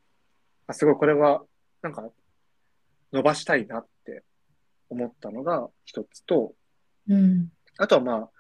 [0.67, 1.43] あすごいこれは
[1.83, 2.05] なんか
[3.13, 3.89] 伸ばしたいなって
[4.91, 6.55] 思ったのが一つと、
[7.09, 7.51] うん。
[7.79, 8.31] あとはまあ、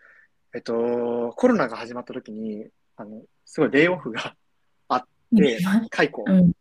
[0.55, 4.35] えっと、コロナが始まった時に、あの、すごいレイオフが
[4.89, 5.05] あっ
[5.37, 5.59] て、
[5.91, 6.53] 解雇うん。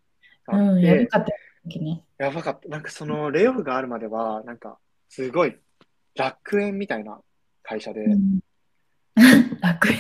[0.46, 0.78] があうん。
[0.80, 2.04] って、やばかったね。
[2.18, 2.70] やばかった。
[2.70, 4.78] なんかそのレイオフがあるまでは、なんか、
[5.10, 5.56] すごい
[6.16, 7.20] 楽園みたいな
[7.62, 8.40] 会社で、うん
[9.62, 10.00] 楽園。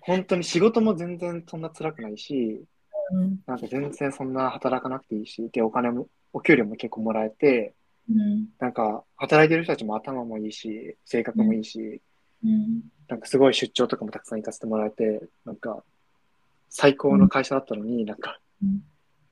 [0.00, 2.64] 本当に仕事も全然そんな辛くないし、
[3.10, 7.74] うんなんか全然そんな働かなくていいし、で、お金も、お給料も結構もらえて、
[8.10, 8.48] うん。
[8.58, 12.00] なんか働いてる人たちも頭もいいし、性格もいいし、
[12.44, 12.82] うん。
[13.08, 15.82] なんかすごい出張とかもたくさん行かせてもらえて、なんか
[16.70, 18.82] 最高の会社だったのに、なんかうん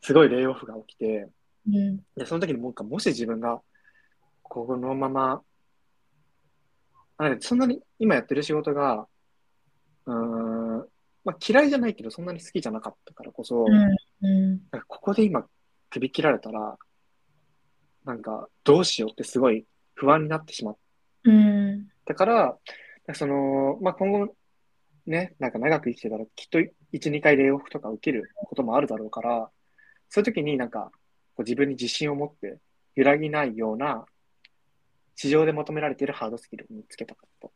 [0.03, 1.29] すごいレイオフが起きて、
[1.69, 1.97] うん。
[2.17, 3.61] で、その時にもうかもし自分が
[4.43, 5.43] このまま、
[7.17, 9.07] あなんかそんなに今やってる仕事が、
[10.07, 10.89] うーん、
[11.25, 14.61] まあ、嫌いじゃないけどそんなに好きじゃなかったからこそ、うん。
[14.89, 15.47] ここで今
[15.89, 16.77] 首切られたら、
[18.05, 20.77] なんかどうしようってすごい不安になってしまっ
[21.25, 22.59] うんたから、
[23.15, 24.35] その、まあ、今後
[25.07, 29.51] ね、なんか長く生きてたらきっと1、2回レイオフとか受けることもあるだろうから、
[30.09, 30.91] そういう時になんか
[31.35, 32.59] こう自分に自信を持って
[32.95, 34.05] 揺らぎないような
[35.17, 37.51] 市場で求められているハードスキルを見つけたかったっ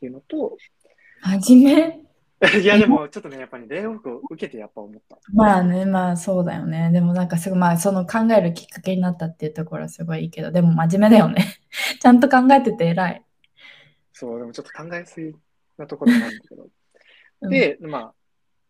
[0.00, 0.56] ていうのと、
[1.22, 2.11] 真面目。
[2.60, 5.16] いやでもちょっとね、やっぱりレイオフを受けてやっぱ思った。
[5.32, 6.90] まあね、まあそうだよね。
[6.92, 11.44] でもなんかすごい、まあその考えるきっかけになったっていうところはすごいいいけど、でも真面目だよね。
[12.00, 13.24] ちゃんと考えてて偉い。
[14.12, 15.32] そう、でもちょっと考えすぎ
[15.78, 16.68] なところもあるんだけど。
[17.42, 18.14] うん、で、まあ、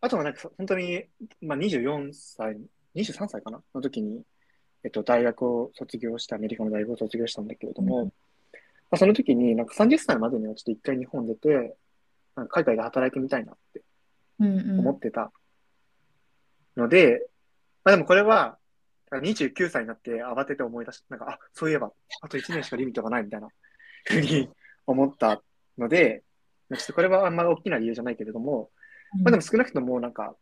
[0.01, 1.05] あとはなんか本当に、
[1.41, 2.57] まあ、24歳、
[2.95, 3.63] 23歳かな？
[3.73, 4.21] の時に、
[4.83, 8.11] えっと、大学を卒業して、アメリカの大学を卒業したんだけれども、うんま
[8.91, 11.75] あ、その時になんか30歳までにはちょっと一回日本出て、
[12.35, 13.81] 海外で働いてみたいなって
[14.39, 15.31] うんうん、思ってた
[16.75, 17.27] ので、
[17.83, 18.57] まあでもこれは、
[19.11, 21.91] 29歳になって慌てて思い出し、なんか、あ、そういえば、
[22.21, 23.47] あと1年しかリミットがないみたいな
[24.05, 24.49] ふうに
[24.87, 25.43] 思った
[25.77, 26.23] ので、
[26.69, 28.71] ちょっとこれはあんまり大きな理由じゃないけれども、
[29.23, 30.35] まあでも少なくともなんか、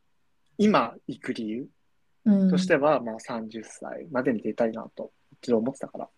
[0.58, 1.68] 今行く理由
[2.24, 6.06] うん、としては、まあ30歳までに出たいなと一度思ってたから。
[6.06, 6.10] っ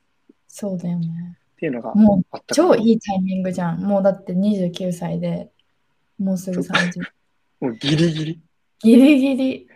[0.48, 1.40] そうだよね。
[1.58, 3.80] ていうのがもう超いいタイミングじゃん。
[3.80, 5.53] もうだって29歳で、
[6.17, 7.02] もうすぐ30。
[7.60, 8.41] もうギリギリ、
[8.80, 9.67] ギリギリ。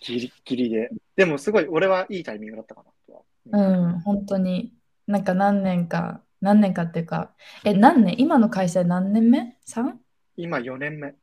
[0.00, 0.90] ギリギリで。
[1.16, 3.88] でもすごい俺はいいタイミングだったかなとうは。
[3.92, 4.74] ん、本当に。
[5.06, 8.14] なんか何年か、何年かっていうか、え、何年？
[8.18, 9.94] 今の会社で何年目 ?3?
[10.36, 11.14] 今4年目。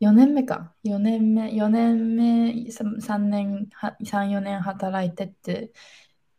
[0.00, 0.72] 4年目か。
[0.84, 5.72] 4年目、4年目、3年、は3、4年働いてって、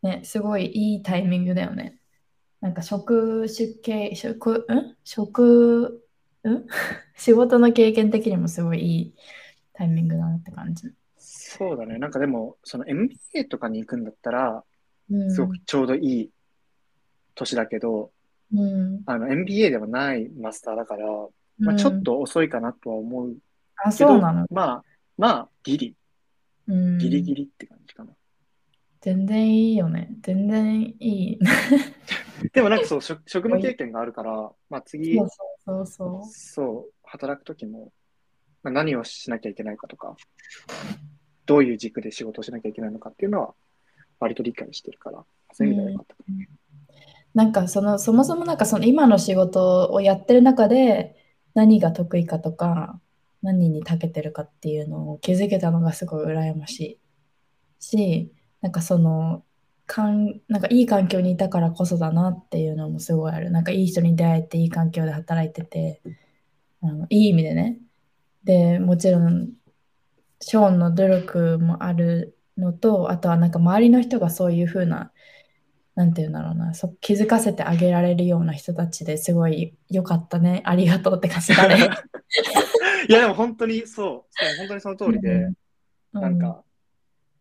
[0.01, 1.99] ね、すごいいいタイミングだよね。
[2.61, 4.95] なんか職種系、職、ん？
[5.03, 6.04] 職、
[6.49, 6.67] ん？
[7.15, 9.15] 仕事の経験的にもすごいいい
[9.73, 10.91] タイミングだなって感じ。
[11.17, 11.97] そうだね。
[11.97, 14.63] なんかでも、その MBA とかに行くんだったら、
[15.09, 15.31] うん。
[15.31, 16.31] すごくちょうどいい
[17.35, 18.11] 年だけど、
[18.53, 19.03] うん。
[19.05, 21.07] あの MBA ではないマスターだから、
[21.59, 23.37] まあ、ちょうんっと遅いかなとは思う
[23.83, 24.45] あ、けど、そうなの？
[24.49, 24.83] まあ、
[25.17, 25.95] まあ、ギリ、
[26.67, 26.97] うん。
[26.97, 28.13] ギリギリって感じかな。
[29.01, 30.09] 全然いいよね。
[30.21, 31.39] 全然いい。
[32.53, 35.85] でもなんかそう、職職務経験があるから、まあ次、そうそうそう
[36.31, 37.91] そう、働くときも、
[38.63, 40.15] まあ、何をしなきゃいけないかとか、
[41.45, 43.53] どういう軸で仕事をしなきゃいけないのかっていうのは、
[44.19, 45.23] 割と理解してるから、
[45.53, 46.15] そういう意味ではよかった。
[46.15, 46.45] かな。
[47.35, 51.17] なんかそのそもそもなんかその今の仕事をやってる中で
[51.53, 53.01] 何が得意かとか
[53.41, 56.99] 何に長けてるかっていうのを気づけたのがすごい羨ましい。
[57.79, 59.43] しなんかその
[59.85, 63.51] かんなんかいい環境にいたからこそだなっていうのもすごいある。
[63.51, 66.01] なんかいい人に出会えていい環境で働いてて
[66.81, 67.77] あのいい意味でね。
[68.43, 69.49] でもちろん
[70.39, 75.11] ショーンの努力もあるのとあとはなんか周りの人がそういう風な
[75.95, 81.89] なんていうんだろうな、そ気づかせてあげられるような人たちですごい良かったね、ありがとうって感じだね。
[83.07, 85.31] いや、でも本当にそう、そう本当にその通りで、
[86.13, 86.21] うん。
[86.21, 86.64] なんか、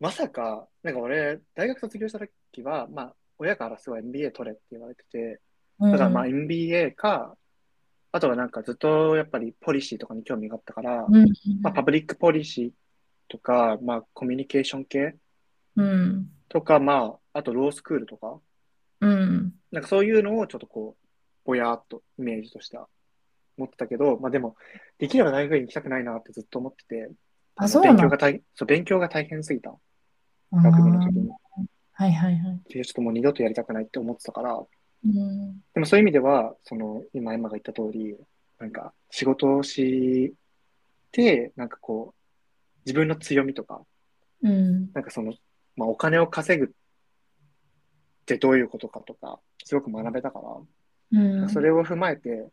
[0.00, 5.40] まさか、なんか俺、大学卒業した時は、まあ、親からすごい MBA 取れって言われてて、
[5.78, 7.36] うん、だからまあ MBA か、
[8.12, 11.26] あとはなんかずっとやっぱりポリシーとかに興味があったから、うん、
[11.62, 12.70] まあ、パブリックポリシー
[13.28, 15.16] とか、まあ、コミュニケーション系
[15.76, 18.38] うん、とか、まあ、あとロースクールとか、
[19.00, 21.06] うん、なんかそういうのをちょっとこう、
[21.44, 22.86] ぼやーっとイメージとしては
[23.56, 24.56] 持ってたけど、まあでも、
[24.98, 27.10] できれば大学に行きたくないなってずっと思ってて、
[27.56, 29.74] あ、そう勉強が大そう勉強が大変すぎた、
[30.52, 31.30] 学部の時に。
[31.92, 32.60] はいはいはい。
[32.72, 34.58] でちょっともう二度とやりたくないって思ってたから、
[35.04, 38.16] うん、でもそういう意味では、その、今、エマが言った通り、
[38.58, 40.34] なんか、仕事をし
[41.12, 43.82] て、なんかこう、自分の強みとか、
[44.42, 45.34] うん、なんかその、
[45.76, 46.70] まあ、お金を稼ぐっ
[48.26, 50.40] てどういうことかとか、すごく学べたか
[51.12, 52.48] ら、うん、それを踏まえて、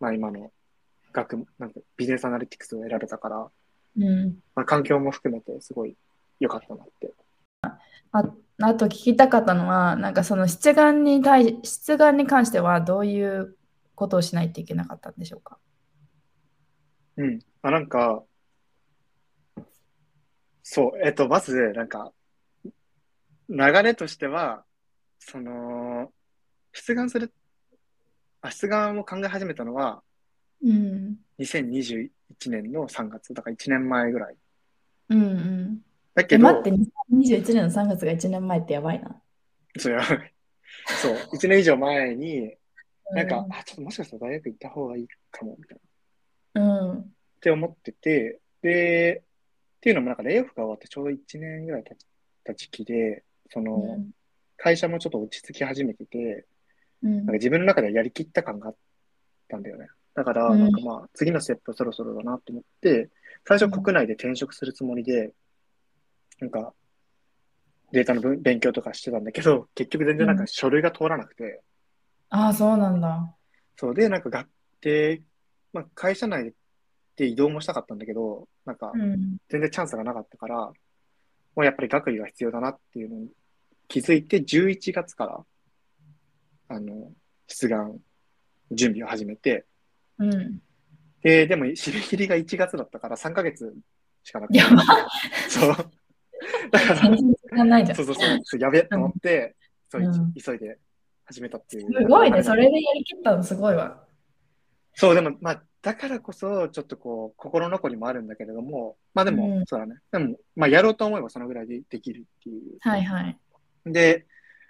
[0.00, 0.52] まあ今の
[1.12, 3.50] 学、なんかビジネスアナリティクスを選べたから、
[3.98, 4.38] うん。
[4.54, 5.96] まあ、環境も含めてすごい
[6.40, 7.12] 良かったなって。
[8.12, 8.24] あ
[8.62, 13.56] あと聞きたかったのは、なんかその出願に対出願に関してはどういう
[13.94, 15.58] ことをしないといけなかったんでしょうか？
[17.18, 17.38] うん。
[17.62, 18.22] あ、なんか、
[20.62, 22.12] そう、えっと、まず、なんか、
[23.48, 24.64] 流れとしては、
[25.18, 26.12] その、
[26.72, 27.32] 出願する、
[28.40, 30.02] あ、出願を考え始めたのは、
[30.62, 31.16] うん。
[31.38, 32.10] 2021
[32.48, 34.36] 年の3月、だから1年前ぐらい。
[35.10, 35.82] うんうん。
[36.16, 39.20] え、だけど、待って、2021年の3月が1年前ってやばいな。
[39.78, 40.02] そうや
[41.02, 42.56] そう、1年以上前に、
[43.12, 45.78] なんか、うんあ、ちょっともしかしたら大学行った方がいいかも、みたい
[46.54, 46.90] な。
[46.90, 47.00] うん。
[47.00, 47.06] っ
[47.40, 49.22] て思ってて、で、
[49.76, 51.96] っていうのもなんかレイオフが終わってちょうど1年ぐらい経っ
[52.44, 54.10] た時期で、その、うん
[54.58, 56.46] 会社もちょっと落ち着き始めてて、
[57.02, 58.76] うんなんか自分の中ではやりきった感があっ
[59.48, 59.88] たんだよね。
[60.16, 63.10] だから、うんなんかまあ、次のステップそろそろだなと思って、
[63.46, 65.32] 最初国内で転職するつもりで、
[66.40, 66.72] なんか、
[67.92, 71.60] データの分勉強とかしてたんだけど、結局全然なんか書類が通らなくて、
[72.30, 73.36] ああ、そうなんだ。
[73.76, 74.48] そうで、なんか学
[74.80, 75.22] で、
[75.72, 76.54] まあ、会社内
[77.16, 79.36] で移動もしたかったんだけど、なんかうん。
[79.50, 80.72] 全然チャンスがなかったから、も
[81.58, 83.28] うやっぱり学位が必要だなっていうのに
[83.86, 85.44] 気づいて、11月から、
[86.68, 87.12] あの、
[87.46, 87.98] 出願
[88.72, 89.66] 準備を始めて、
[90.18, 90.62] うん。
[91.22, 93.74] で、でも締め切りが1月だったから3ヶ月
[94.22, 94.86] しかなくて、やばい。
[95.48, 95.76] そう。
[96.70, 97.96] だから、全然時間ないじゃん。
[97.96, 99.56] すそうそうそう、そうやべえと思って、
[99.88, 100.78] そういうん急いで
[101.24, 102.08] 始めたっていう。
[102.08, 102.42] ごいね。
[102.42, 104.04] それでやりきったのすごいわ。
[104.94, 109.96] そう、でも、まあ、だからこそ、ちょっとこう、心残りもあるんだけれども、まあでも、うんそうだね。
[110.10, 112.78] でも、まあ、やろうと思えばそのぐらいでできるっていう。
[112.80, 113.38] はいはい。
[113.84, 114.26] で、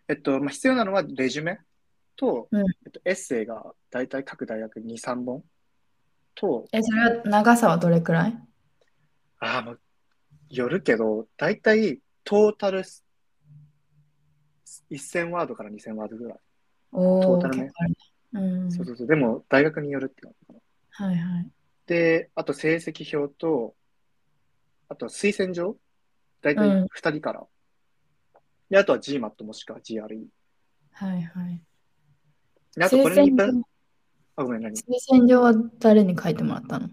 [0.09, 1.61] えっと、まあ、必要なのはレジュメ
[2.17, 5.45] と、うんえっと、エッセイが大体各大学2、3本
[6.35, 8.39] と、え、それは長さはどれくらい？
[9.39, 9.81] ああ、もう、
[10.51, 13.05] よるけど、大体トータルす
[14.91, 16.39] 1000ワードから2000ワードぐらい。
[16.93, 17.71] おお、トータルね。
[18.33, 18.73] うん。
[18.73, 19.07] そうそうそう。
[19.07, 21.07] でも、大学によるって感じかな。
[21.07, 21.51] はいはい。
[21.87, 23.75] で、あと成績表と、
[24.89, 25.77] あと推薦状
[26.43, 27.47] 大体うん2人から。
[28.71, 30.27] で、あとは GMAT もしくは GRE。
[30.93, 31.61] はいはい。
[32.77, 33.63] で、あと推これに薦状。
[34.37, 34.77] あ、ごめん、何？
[34.77, 36.89] 推薦状は誰に書いてもらったの？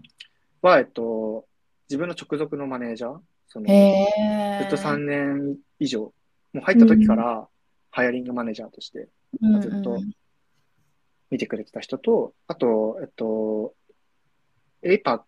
[0.62, 1.46] は、えっと、
[1.90, 3.18] 自分の直属のマネージャー、
[3.48, 4.66] その、へえ。
[4.68, 6.12] ずっと3年以上、も
[6.54, 7.46] う入った時から、
[7.90, 9.08] ハイアリングマネージャーとして
[9.40, 10.12] うんずっとうん
[11.30, 13.74] 見てくれてた人と、あと、えっと、
[14.82, 15.20] APAC、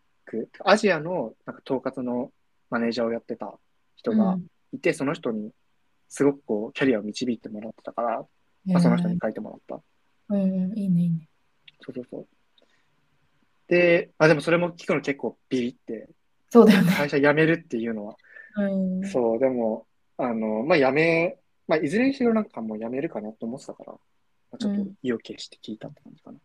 [0.65, 2.31] アジアのなんか統括の
[2.71, 3.55] マネージャーをやってた
[3.97, 4.39] 人が
[4.73, 5.51] いて、その人に
[6.09, 8.23] すごくこう、キャリアを導いてもらってたから、う
[8.69, 9.83] んまあ、その人に書いてもらった。
[10.29, 11.29] うん、いいね、いいね。
[11.81, 12.27] そうそうそう。
[13.69, 16.09] で、あ、でもそれも聞くの結構ビビって、
[16.51, 16.93] そうだよね。
[16.93, 18.17] 会社辞めるっていうのは、
[18.57, 19.09] うん。
[19.09, 19.87] そう、でも、
[20.17, 21.37] あの、まあ、辞め、
[21.69, 23.99] まあ、いずれにしろなんかもう辞めるかなと思ってたから、ま
[24.53, 26.39] あ、ちょっとうん意を決して聞いたって感じかな。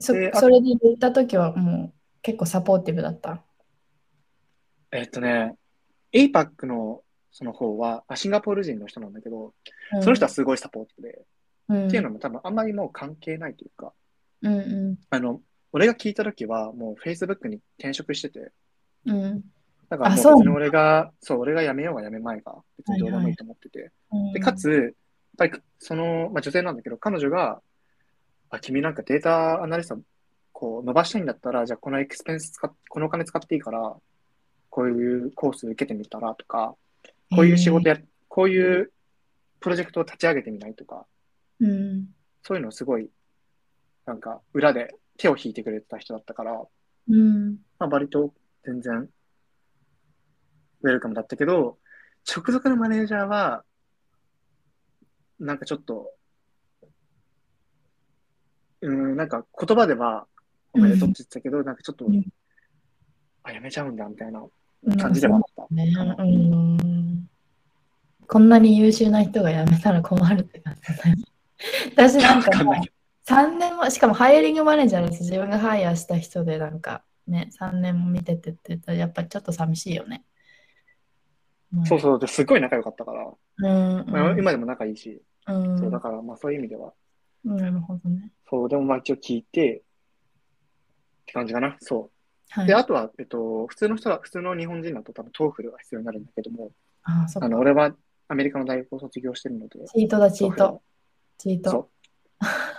[0.00, 0.06] そ
[0.40, 1.92] それで言ったときはもう
[2.22, 3.42] 結構サポーティブだった？
[4.92, 5.54] えっとね、
[6.12, 9.52] APAC のその方は、あシンガポール人の人なんだけど、
[9.92, 11.24] うんその人はすごいサポートで、うん、
[11.70, 13.92] っていうのも多分あんまりもう関係ないというか、
[14.42, 15.40] うんうあの、
[15.72, 18.52] 俺が聞いたときはもう Facebook に転職してて、
[19.06, 19.44] んうん。
[19.88, 20.36] だからもそう。
[20.36, 23.90] 別に俺が、そう、俺が辞めようが辞めまいが、別にどうでもいいと思ってて。
[24.12, 24.32] うん。
[24.32, 27.60] で、かつ、やっぱりその、まあ、女性なんだけど、彼女が、
[28.50, 29.98] あ、君なんかデータアナリスト、
[30.52, 33.94] こう、伸ばしたいんだったら、じゃあこのエクスペンス使っ、このお金使っていいから、
[34.70, 36.74] こういうコース受けてみたらとか、
[37.34, 38.92] こういう仕事や、こういう
[39.60, 41.06] プロジェクトを立ち上げてみないとか、
[41.60, 42.08] うん。
[42.42, 43.10] そういうのをすごい、
[44.06, 46.62] なんか、裏で手を引いてくれてた人だったから、
[47.08, 47.56] うん。
[47.78, 48.32] まあ、割と
[48.64, 49.08] 全然、
[50.82, 51.78] ウェルカムだったけど、
[52.26, 53.64] 直属のマネージャーは、
[55.38, 56.12] なんかちょっと、
[58.80, 60.26] うん、なんか言葉では、
[60.72, 62.24] おめでとうって言ってたけど、なんかちょっとうん、
[63.42, 65.74] あ、やめちゃうんだ、みたいなうん感じではあった。
[65.74, 67.28] ね、うん。
[68.26, 71.24] こんなに優秀な人が辞めたら困るって感じだよね。
[71.96, 72.92] 私なんかもうわかんないけ
[73.28, 75.22] 3年も、しかもハイアリングマネージャーです。
[75.22, 80.24] 自分がハイヤーした人でなんかね、3年も見ててって言ったらやっぱりちょっと寂しいよね。
[81.74, 86.94] うん、そうそう、ですごい仲良かったから、うんまあ今でも仲いいし、うんそうだから、まあそういう意味では、
[87.44, 88.30] なるほどね。
[88.48, 91.76] そう、でもまあ一応聞いて、って感じかな。
[91.80, 92.18] そう。
[92.50, 92.66] はい。
[92.66, 97.94] で、あとは、えっと、普通の人は、普通の日本人だと多分 TOEFL が必要になるんだけども、あの、俺は
[98.28, 100.80] アメリカの大学を卒業してるので、チートだ、チート。
[101.38, 101.90] チート。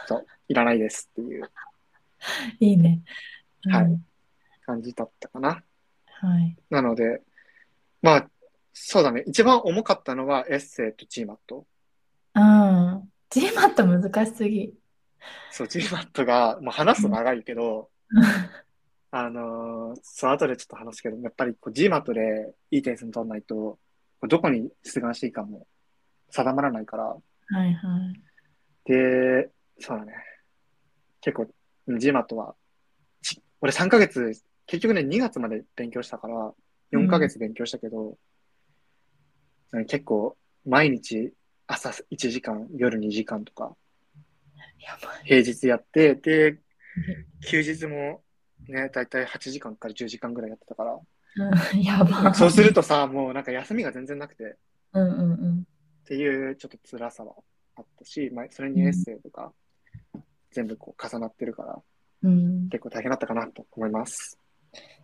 [0.07, 0.25] そう。
[0.47, 1.49] いらないですっていう
[2.59, 3.01] いいね。
[3.65, 4.01] うんはい
[4.69, 5.63] 感じだったかな。
[6.05, 6.55] はい。
[6.69, 7.23] なので、
[8.03, 8.29] まあ、
[8.71, 9.23] そうだね。
[9.25, 11.63] 一番重かったのはエッセイと GMAT。
[12.35, 13.11] うん。
[13.31, 14.75] GMAT 難しすぎ。
[15.49, 17.89] そう、GMAT が、もう話すと長いけど、
[19.11, 23.79] あのーその後でちょっと話すけど、やっぱりこう GMAT でいい点数取らないと、
[24.21, 25.65] どこに出願していいかも
[26.29, 27.17] 定まらないから、は
[27.51, 27.73] いはい。
[28.85, 29.49] で、
[29.79, 30.13] そうだね。
[31.21, 31.43] 結構、
[31.87, 32.55] うん GMAT は、
[33.21, 34.31] ち俺3ヶ月、
[34.67, 36.53] 結局ね、2月まで勉強したから、
[36.91, 38.17] 4ヶ月勉強したけど、
[39.71, 41.31] うん結構、毎日
[41.67, 43.75] 朝1時間、夜2時間とか。
[45.25, 46.57] 平日やって、で、
[47.49, 48.23] 休日も
[48.67, 52.35] ね、だいたい8時間から10時間ぐらいやってたから、うんやばい。
[52.35, 54.47] そうするとさ、もうなんか休みが全然なくて、っ
[54.93, 55.67] うんうんうん。
[56.05, 57.35] ていうちょっと辛さは
[57.79, 59.53] あったし、まあ、それにエッセイとか、
[60.51, 61.81] 全部こう重なってるから、
[62.23, 64.37] うん、結構大変だったかなと思います。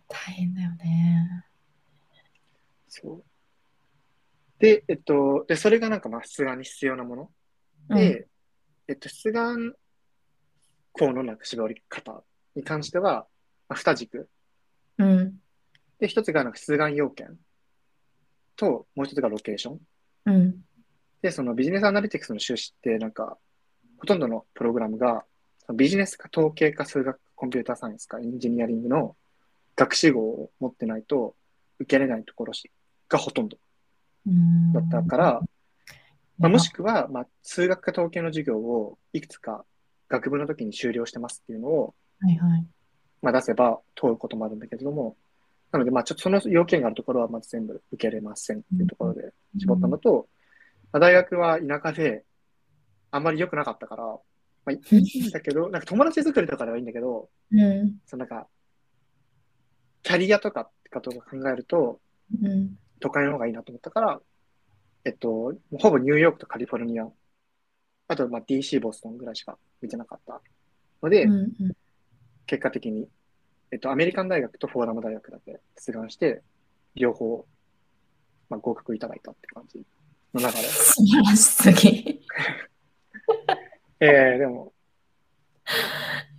[0.08, 1.44] 大変だよね。
[2.88, 3.24] そう。
[4.58, 7.30] で、えっと、で、それがなんかまあ出願に必要なもの。
[7.90, 8.26] うんで、
[8.88, 9.74] えっと、出願
[10.92, 12.22] 校のなんか絞り方
[12.54, 13.26] に関しては、
[13.68, 14.28] まあ、二軸。
[14.98, 15.40] うん。
[15.98, 17.38] で、一つがなんか出願要件
[18.56, 19.80] と、もう一つがロケーション。
[20.26, 20.65] うん。
[21.26, 23.36] で、そのビジネスアナリティクスの修士って、なんか、
[23.98, 25.24] ほとんどのプログラムが、
[25.74, 29.16] ビジネスか統計か数学、コンピューターサイエンスかエンジニアリングの
[29.74, 31.34] 学士号を持ってないと
[31.80, 32.52] 受けれないところ
[33.08, 33.58] がほとんど
[34.24, 35.40] うんだったから、
[36.38, 39.64] まあ、もしくは、まあ、数学か統計の授業をいくつか
[40.08, 42.66] 学部の時に修了してますっていうのを、はいはい。
[43.20, 45.16] まあ、出せば通ることもあるんだけれども、
[45.72, 50.28] なので、まあ、ちょっとその要件があるところはまず全部受けれませんっていうところで絞ったのと、
[50.92, 52.24] まあ、大学は田舎で
[53.10, 54.20] あんまり良くなかったから、ま
[54.66, 57.98] あ、いいんだけど、なんか友達作りとかではいいんだけど、うん。
[58.06, 58.48] そのなんか、
[60.02, 62.00] キャリアとかってことを考えると、
[62.42, 62.76] うん。
[63.00, 64.20] 都会の方がいいなと思ったから、
[65.04, 67.08] えっと、ほぼニューヨークとカリフォルニア、
[68.08, 70.40] あとまあ DC、ボストンぐらいしか見てなかった
[71.02, 71.76] ので、うんうん
[72.48, 73.08] 結果的に、
[73.72, 76.42] えっと、アメリカン大学とフォーダム大学だけ出願して、
[76.94, 77.44] 両方、
[78.48, 79.84] まあ、合格いただいたって感じ
[80.36, 80.64] の中で。
[80.68, 82.22] 素晴らしすぎ。
[84.00, 84.72] えー、でも、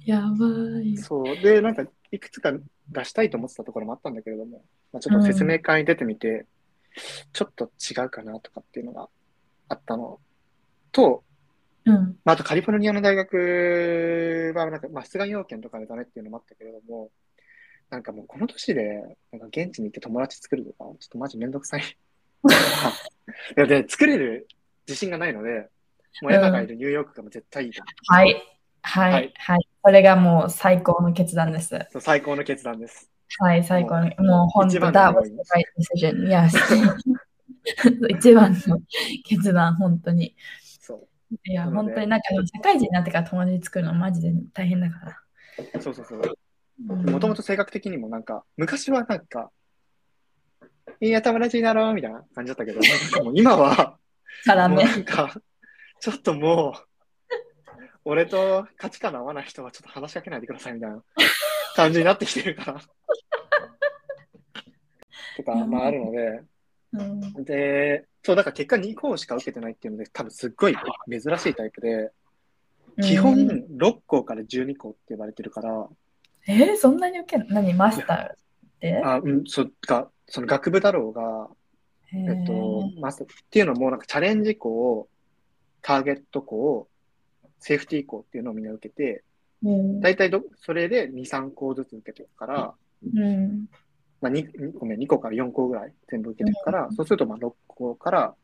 [0.05, 0.47] やば
[0.81, 0.97] い。
[0.97, 1.37] そう。
[1.41, 2.53] で、なんか、いくつか
[2.89, 6.45] 出したいと思ってたところもあったんだけれども、まあ、ちょっと説明会に出てみて、
[7.33, 9.09] ちょっと違うかなとかっていうのが
[9.69, 10.19] あったの
[10.91, 11.23] と、
[11.85, 12.19] うん。
[12.23, 17.11] まあ、あとカリフォルニアの大学は、なんか、まあ、出願要件とかでダメっていうのもあったけれども、
[17.89, 21.97] なんかもうこの年で、なんか現地に行って友達作るとか、ちょっとマジめんどくさい。
[23.57, 24.47] いや、で、作れる
[24.87, 25.69] 自信がないので、
[26.21, 28.13] もうエマがいるニューヨークがもう絶対いいと思う。
[28.13, 28.33] はい。
[28.81, 29.33] ははいい。
[29.35, 29.67] はい。
[29.81, 31.69] これがもう最高の決断です。
[31.91, 33.09] そう最高の決断です。
[33.39, 34.09] はい、最高の。
[34.23, 36.27] もう本当、一番 That の was the right decision.
[36.27, 36.53] Yes.
[38.09, 38.79] 一番の
[39.25, 40.35] 決断、本当に。
[40.79, 41.07] そ
[41.45, 45.21] いや、本当になんか社会人になってから友達作るのマジで大変だから。
[45.73, 45.81] う。
[45.81, 46.21] そうそうそう。
[46.21, 46.37] うん
[47.09, 49.51] もともと性格的にもなんか、昔はなんか、
[50.99, 53.97] いや、友達になろうみたいな感じだったけど、なんかもう今は。
[54.45, 55.33] なんか、
[55.99, 56.79] ちょっともう、
[58.05, 61.03] 俺と価値観の合わない人はちょっと話しかけないでくださいみたいな
[61.75, 62.81] 感じになってきてるから。
[65.35, 66.41] とか、まああるので、
[66.93, 67.43] うん。
[67.43, 70.75] で、そう、だから結果2校しか受けてないっていうので、多分すっごい
[71.11, 72.11] 珍しいタイプで、
[73.03, 75.87] 基本うん6校から12校って呼ばれてるから、
[76.47, 77.73] えーそんなに受けん何？
[77.73, 78.46] マスター？
[78.77, 79.01] って。
[79.03, 81.49] あ、うん、そっか、その学部だろうが、
[82.13, 85.09] ええっと、マスターっていうのも、なんかチャレンジ校、
[85.81, 86.87] ターゲット校、
[87.59, 89.23] セーフティー校っていうのをみんな受けて、
[89.63, 89.99] うん。
[90.01, 92.73] 大体ど、それで2、3校ずつ受けてるから、
[93.03, 93.67] うん。
[94.21, 98.35] まあ2、2ごめん、2校から4校ぐらい全部受けてるから、そうするとまあ6校から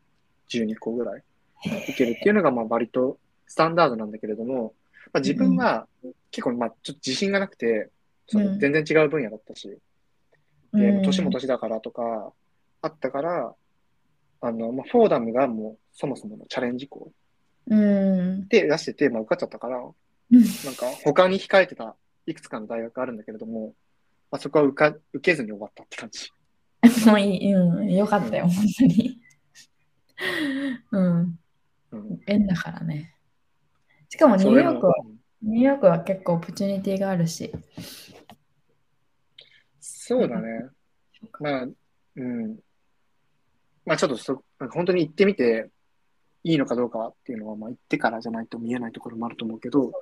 [0.48, 1.22] 12校ぐらい
[1.64, 4.74] 受けるっていうのがまあ割とスタンダードなんだけれども、
[5.12, 5.86] まあ、自分は
[6.30, 7.90] 結構まあちょっと自信がなくて、
[8.26, 8.58] そのうん。
[8.58, 9.78] 全然違う分野だったし、
[10.74, 12.32] で、うん年も年だからとか
[12.82, 13.54] あったから、
[14.40, 17.10] あの、まあ、フォーダムがもうそもそものチャレンジ校
[17.68, 21.94] うんで出してて、まあ受かっちゃったから、うんなんか他に控えてた
[22.26, 23.74] いくつかの大学あるんだけれども、
[24.30, 26.30] まあ、そこは受か受けずに終わったって感じ。
[27.08, 29.20] もういい、うん、よかったよ、本当に。
[30.90, 31.38] うん、
[31.92, 33.14] うん、縁だからね。
[34.08, 34.94] しかもニューヨークは、
[35.42, 37.52] ニューヨークは結構オプチュニティがあるし。
[40.06, 40.66] そうだね。
[41.40, 41.66] まあ、
[42.16, 42.58] うん。
[43.86, 45.70] まあちょっとそ、なんか本当に行ってみて
[46.42, 49.92] いいのかどうかっていうのは、まあ行ってからじゃないと見えないところもあると思うけど、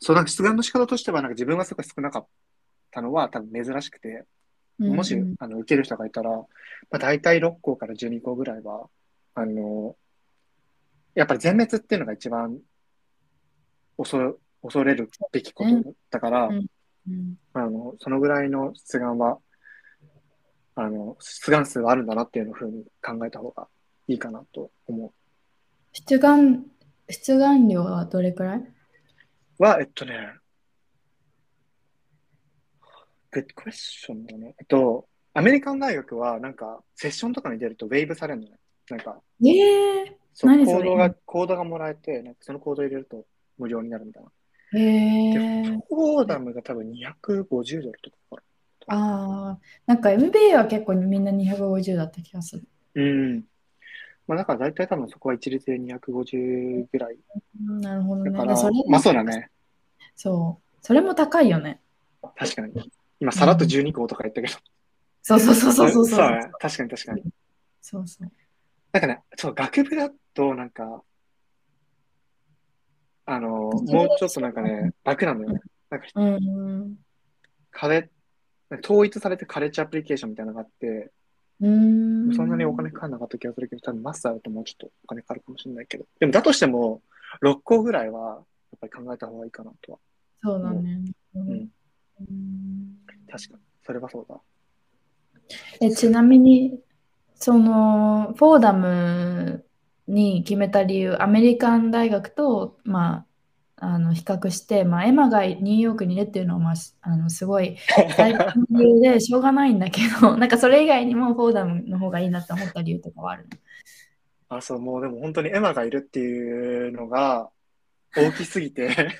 [0.00, 2.26] そう、なんか出願の仕方としては、なんか自分がすごい少なかっ
[2.90, 4.26] たのは多分珍しくて、
[4.78, 6.46] もし、うんあの受ける人がいたら、ま
[6.92, 8.86] あ、大体6校から12校ぐらいは、
[9.34, 9.96] あの、
[11.14, 12.58] やっぱり全滅っていうのが一番
[13.96, 16.66] 恐恐れるべきことだから、うんうん
[17.54, 19.38] あのそのぐらいの出願は、
[20.74, 23.68] あの出願数はあるんだなっていうのふうに考えた方が
[24.06, 25.12] いいかなと思
[25.92, 26.64] 出願、
[27.08, 28.58] 出願料はどれくらい？
[28.58, 30.34] うは、えっとね、
[33.32, 34.54] good question だね。
[34.58, 38.56] えっと、アメリカン大学は、なんか、セッションとかに出るとウェイブされるのね。
[38.88, 43.26] なんか、ええそコードが、コードがもらえて、なんかそのコード入れると
[43.58, 44.30] 無料になるみたいな。
[44.72, 45.38] へえで、
[45.88, 48.42] フォーダムが多分250ドルとかか
[48.88, 52.64] ああ、なんか MBA は結構みんな250だった気がする。
[52.94, 53.02] な。
[53.02, 53.44] うん。
[54.26, 57.16] まあ、だから大体多分そこは一律で250ぐらい。
[57.66, 58.30] うんなるほどね。
[58.30, 59.50] だから、でそれまあそうだね。
[60.14, 60.76] そう。
[60.82, 61.80] それも高いよね。
[62.36, 62.92] 確かに。
[63.20, 64.54] 今、さらっと12個とか言ったけど。
[65.22, 66.06] そうそうそうそうそう。
[66.06, 66.50] そう。
[66.60, 67.22] 確かに確かに。
[67.80, 68.32] そうそう。
[68.92, 71.02] なんかね、そう、学部だと、なんか、
[73.32, 73.84] あの、もう
[74.18, 75.60] ちょっとなんかね、楽なんだよね。
[75.88, 76.98] なんか、うん。
[78.84, 81.12] 統一されてカレッジアプリケーションみたいなのがあって、
[81.60, 82.34] うん。
[82.34, 86.06] そんなにお金かかんなかった気がするけど、多分マスターだともうちょっとお金かかるかもしれないけど。
[86.18, 87.02] でも、だとしても、
[87.42, 89.98] 6個ぐらいは、やっぱり考えた方がいいかなとは。
[90.42, 91.04] そうだね。
[91.34, 91.68] うんうん。
[92.20, 92.96] うん
[93.30, 93.60] 確かに。
[93.86, 94.40] それはそうだ。
[95.80, 96.80] えちなみに、
[97.34, 99.64] その、フォーダム
[100.10, 103.26] に決めた理由、アメリカン大学と、ま
[103.76, 107.78] あ、あの比較して、まあ、エマがニューヨークにいるっていうのは、まあ、しあのすごい
[108.14, 114.56] 最高の理由でしょうがないんだけど、 なんかそれ以外にもフォーダムの方がいいなって思った理由とかはあるの？
[114.58, 117.48] あ、そう、もうでも本当にエマがいるっていうのが
[118.14, 119.14] 大きすぎてとか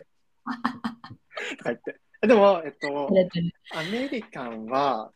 [1.65, 1.97] 言って。
[2.27, 3.09] でも、えっと、
[3.73, 5.11] アメリカンは、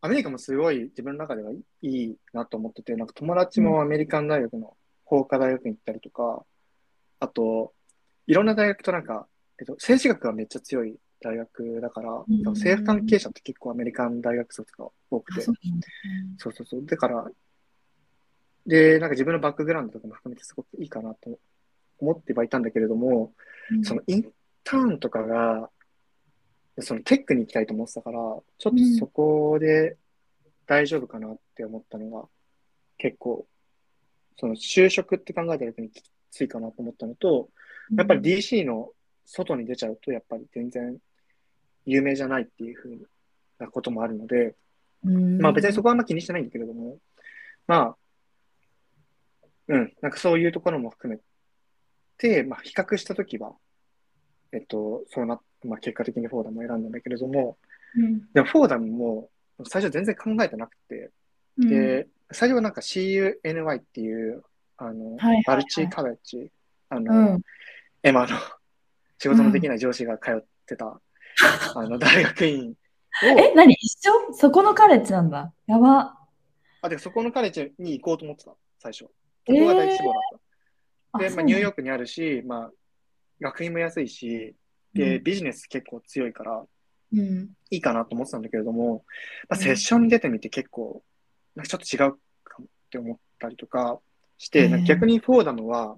[0.00, 4.76] アメリカンもすごい自分の中ではいいなと思ってて、なんか友達もアメリカン大学の
[5.18, 6.44] 法科大学に行ったりとか、
[7.20, 7.72] あと、
[8.26, 9.26] いろんな大学となんか、
[9.60, 12.42] えっと、政治学がめっちゃ強い大学だから、うん。
[12.42, 15.54] 政府関係者って結構アメリカン大学卒が多くて、あそう
[16.38, 16.86] そうそうそう。
[16.86, 17.30] だから、
[18.66, 21.38] で、なんか自分のバックグラウンドとかも含めてすごくいいかなと
[21.98, 23.32] 思ってはいたんだけれども、
[23.70, 23.84] うん。
[23.84, 24.32] そのイン
[24.64, 25.70] ターンとかが、
[26.80, 29.96] そのテックに行きたいと思ってたから、ちょっとそこで
[30.66, 32.26] 大丈夫かなって思ったのが、
[32.98, 33.46] 結構、
[34.36, 37.48] その就職って考えた時にきついかなと思ったのと、
[37.96, 38.90] やっぱり DC の
[39.24, 40.96] 外に出ちゃうと、やっぱり全然
[41.86, 43.08] 有名じゃないっていうふう
[43.58, 44.54] なこともあるので、
[45.04, 45.38] うん。
[45.40, 46.98] まあ別にそこはあんま気にしてないんだけれども、
[47.66, 47.96] まあ、
[49.68, 51.20] うん、なんかそういうところも含め
[52.18, 53.52] て、まあ比較したときは、
[54.52, 57.56] えっと、そうな、まあ結果的にフォーダムを選んだんだけれども、
[57.96, 58.32] うん。
[58.32, 59.30] でもフォーダムも
[59.66, 61.10] 最初全然考えてなくて、うん
[61.58, 64.42] で、最初はなんか CUNY っていう、
[64.76, 65.44] あの、はいはいはい。
[65.46, 66.50] バルチーカレッジ、
[66.88, 67.42] あうの、ん。
[68.02, 68.36] エマの
[69.18, 71.00] 仕事のできない上司が通ってた、
[71.74, 72.74] あの、大学院を、
[73.26, 73.74] え、何？
[73.74, 74.32] 一緒？
[74.34, 75.52] そこのカレッジなんだ。
[75.66, 76.18] やば。
[76.82, 79.06] あ、で、そこのカレッジに行こうと思ってた、最初。
[79.46, 80.22] そこが第一志望だっ
[81.12, 81.18] た。
[81.18, 82.72] で、まあ、ニューヨークにあるし、まあ、
[83.40, 84.54] 学費も安いし、
[84.92, 86.64] で、ビジネス結構強いから、
[87.12, 89.04] ク、うん、いいかなと思ってたんだけれども、
[89.48, 89.62] まあ、うん。
[89.62, 91.02] セッションに出てみて結構、
[91.54, 94.00] なんかちょっと違うかもって思ったりとか
[94.38, 95.96] して、なんか逆にフォーダムは、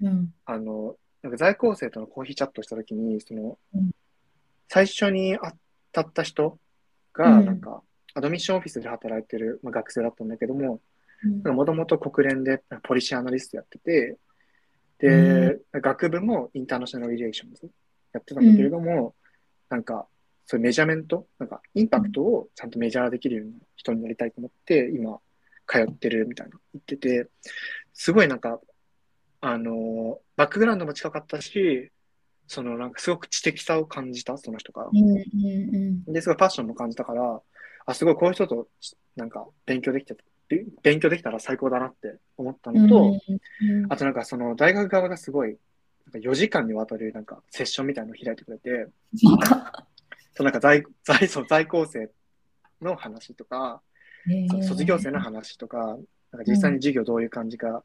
[0.00, 3.90] うん、あの、なんか在校生とのコーヒーチャットしたときに、その、うん。
[4.68, 5.52] 最初に当
[5.92, 6.58] たった人
[7.12, 7.46] が、うん。
[7.46, 7.82] なんか、
[8.14, 10.80] admission office で働いてる、まあ、学生だったんだけども、
[11.44, 11.54] うん。
[11.54, 14.16] もともと国連で policy analyst やってて、
[14.98, 17.70] で、う学部も international relations
[18.12, 19.14] やってたんだけれども、
[19.68, 20.06] なんか、
[20.50, 25.20] そういう measurement、なんか、インパクトをちゃんと measure できるような人になりたいと思って、今、
[25.66, 27.28] 通ってるみたいな言ってて、
[27.92, 28.58] すごいなんか、
[29.42, 31.90] あの、バックグラウンドも近かったし、
[32.46, 34.88] そのなんかすごく知的さを感じた、その人が。
[36.06, 37.42] で、すごいパッションも感じたから、
[37.84, 38.68] あ、すごいこういう人と
[39.16, 40.16] なんか勉強できて、
[40.48, 42.82] べ勉強できたら最高だなって思ったうん。
[42.84, 45.58] のと、うんあとなんかその大学側がすごい、
[46.10, 48.88] なんか4時間にわたるなんかセッションみたいなのを開いてくれて、
[50.38, 52.10] そのなんか在 在そう在校生
[52.80, 53.82] の話とか、
[54.24, 55.98] そへー卒業生の話とか、
[56.30, 57.82] なんか実際に授業どういう感じか、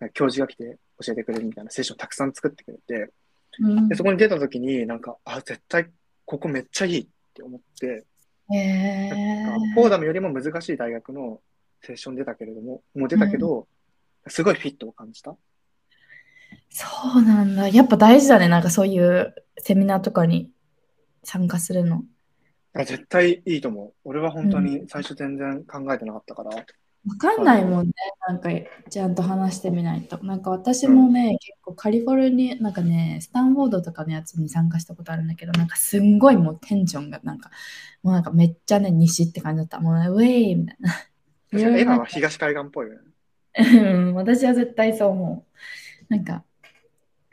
[0.00, 3.12] なんか教授が来て教えてくれるみたいなセッションをたくさん作ってくれて、
[3.60, 5.88] うんでそこに出た時になんか、あ、絶対
[6.24, 8.04] ここめっちゃいいって思って、
[8.52, 11.40] へなんかーフォーダムよりも難しい大学の
[11.82, 13.68] セッション出たけれども、もう出たけど、
[14.26, 15.36] すごいフィットを感じた。
[16.68, 16.86] そ
[17.20, 17.68] うなんだ。
[17.68, 18.48] やっぱ大事だね。
[18.48, 20.50] なんかそういうセミナーとかに
[21.26, 22.04] 参加するの。
[22.72, 23.92] あ絶対いいと思う。
[24.04, 26.64] 俺は本当に最初全然考えてなかったから、う
[27.08, 27.92] わかんないもんね。
[28.28, 28.50] なんか、
[28.90, 30.18] ちゃんと話してみないと。
[30.24, 37.50] なんか私もね、結構カリフォルニア、なんかね、スタンフォードとかのやつに参加したことあるんだけど、なんかすんごいもうテンションがなんか、
[38.02, 39.78] もうなんかめっちゃね、西って感じだった。
[39.78, 40.92] もうね、ウェイみたいな。
[41.52, 43.00] いろいろ今は東海岸っぽいよね。
[43.58, 45.46] うん私は絶対そう思
[46.10, 46.14] う。
[46.14, 46.44] なんか、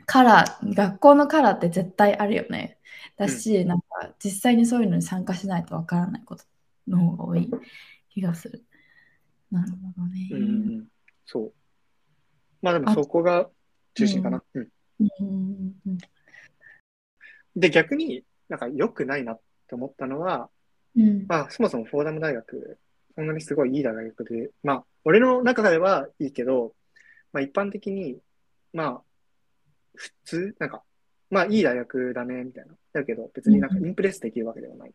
[0.06, 2.73] カラー、学校のカラーって絶対あるよね。
[3.16, 6.44] だし、なんか実際にそういうのに参加しないとわからないこと
[6.88, 7.50] の方が多い
[8.10, 8.64] 気がする。
[9.50, 10.28] なるほどね。
[10.30, 10.50] うんうんう
[10.82, 10.88] ん。
[11.24, 11.52] そう。
[12.62, 13.48] まあでもそこが
[13.94, 14.42] 中心かな。
[14.54, 14.68] うん。
[15.00, 15.98] うんうんうん
[17.56, 20.50] で、逆になんか良くないなって思ったのは、
[20.96, 22.78] うんまあそもそもフォーダム大学、
[23.14, 26.74] そんなにすごいいい大学で、まあ俺の中ではいいけど、
[27.32, 28.18] まあ一般的に、
[28.72, 29.02] まあ
[29.94, 30.82] 普通、なんか、
[31.34, 32.74] まあいい大学だね、みたいな。
[32.92, 34.90] だけど別になんかインプレスできるわけではない。
[34.90, 34.92] っ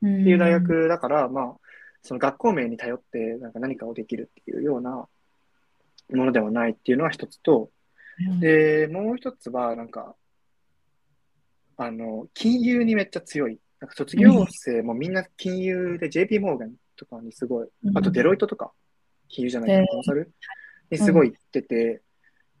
[0.00, 1.54] ていう大学だから、まあ、
[2.02, 5.08] その学校名に頼ってなんか何かをできるっていうようなも
[6.10, 7.70] のではないっていうのは一つと、
[8.20, 10.14] うんで、もう一つは、なんか、
[11.76, 13.58] あの、金融にめっちゃ強い。
[13.80, 18.72] なんか卒業生もみんな金融で JP モーガンとかにすごい、うんあとデロイトとか、
[19.28, 20.30] 金融じゃないへーコンサル
[20.90, 22.02] にすごい行ってて、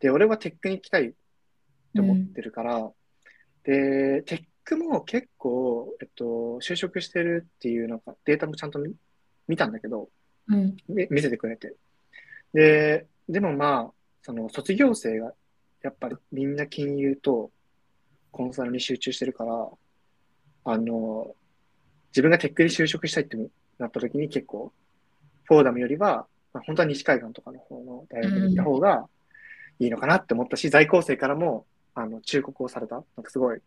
[0.00, 1.14] で、俺はテックに行きたい
[1.92, 2.90] って思ってるから、
[3.64, 6.24] で、テックも結構、えっと、
[6.62, 8.94] 就職してるっていうなんかデータもちゃんと見
[9.46, 10.08] 見たんだけど、
[10.48, 10.76] うん。
[10.88, 11.74] み見せてくれて。
[12.54, 15.32] で、でもまあ、その卒業生が
[15.82, 17.50] やっぱりみんな金融と
[18.30, 19.68] コンサルに集中してるから、
[20.64, 21.34] あの、
[22.10, 23.36] 自分がテックに就職したいって
[23.78, 24.72] なった時に結構、
[25.44, 29.08] フォーダムよりは、まあ、本当は西海岸とかの方の大学に行った方が
[29.78, 32.96] いいのかなって思ったし、在校生からも、あの、忠告をされた？
[33.16, 33.60] なんかすごい、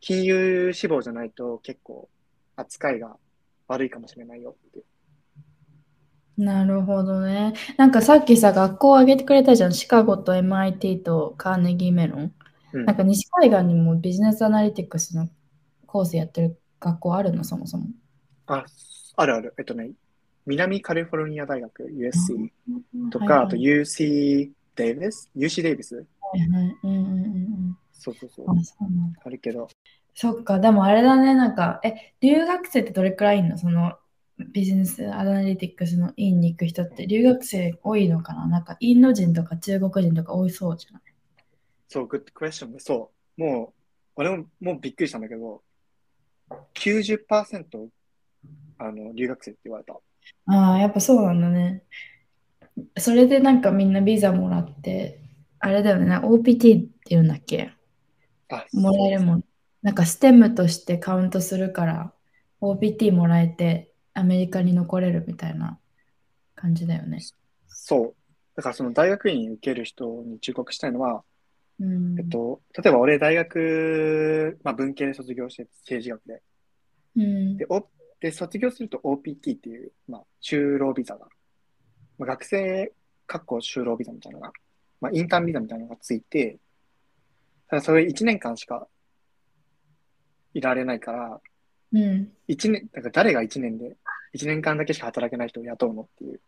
[0.00, 2.08] 金融志望じゃないと結構
[2.56, 3.16] 扱いが
[3.68, 4.80] 悪いかもしれないよって。
[6.38, 7.52] なるほどね。
[7.76, 9.72] なんかさっきさ、学校を挙げてくれたじゃん。
[9.72, 12.20] シカゴと MIT とカーネギーメロン。
[12.72, 15.28] うんなんか西海岸にもビジネスアナリティクスの
[15.84, 17.84] コースやってる学校あるの、そもそも。
[18.46, 18.64] あ、
[19.16, 19.54] あるある。
[19.58, 19.90] えっとね、
[20.46, 22.50] 南カリフォルニア大学 USC
[23.10, 27.28] とか、はいはいあと UC デイビス ?UC デイビスはいはいうんうんうんう
[27.72, 27.78] ん。
[27.92, 28.46] そうそうそう。
[28.50, 29.20] あ、そうなんだ。
[29.24, 29.68] あるけど、
[30.14, 33.58] そっか、でもあれだね、なんか、え、留学生ってどれくらいいんの？
[33.58, 33.98] その
[34.52, 38.46] ビジネスアナリティクスの院に行く人って留学生多いのかな？
[38.46, 41.02] なんかインド人とか中国人とか多いそうじゃない？
[41.88, 43.40] そう、グッドクエスチョンで、そう。
[43.40, 43.72] もう、
[44.16, 45.62] 俺ももうびっくりしたんだけど、
[46.74, 47.88] 90%
[48.78, 49.94] あの留学生って言われた。
[50.46, 51.84] ああ、やっぱそうなんだね。
[52.98, 55.21] それでなんかみんなビザもらって、
[55.64, 57.72] あれだよね、な OPT って言うんだっけ？
[58.48, 59.44] あ、もらえるもん。
[59.80, 62.12] なんかステムとしてカウントするから、
[62.60, 65.78] OPT もらえてアメリカに残れるみたいな
[66.56, 67.20] 感じだよね。
[67.68, 68.14] そう。
[68.56, 71.22] だからその大学院受ける人に忠告したいのは、
[71.78, 72.18] うん。
[72.18, 76.42] えっと、例えば俺大学、まあ文系で卒業して政治学で、
[77.16, 77.88] うんで、お
[78.20, 81.26] で卒業すると OPT っていう、まあ、就労ビザが、
[82.18, 82.92] まあ、学生、
[83.26, 84.52] 確保就労ビザみたいなのが、
[85.02, 86.58] まあ、インターンビザみたいなのがついて、
[87.68, 88.86] ただそれ1年間しか
[90.54, 91.40] いられないから、
[91.92, 92.32] うん。
[92.46, 93.96] 一年、だから誰が1年で、
[94.34, 96.40] 1年間だけしか働けない人を雇うのっていう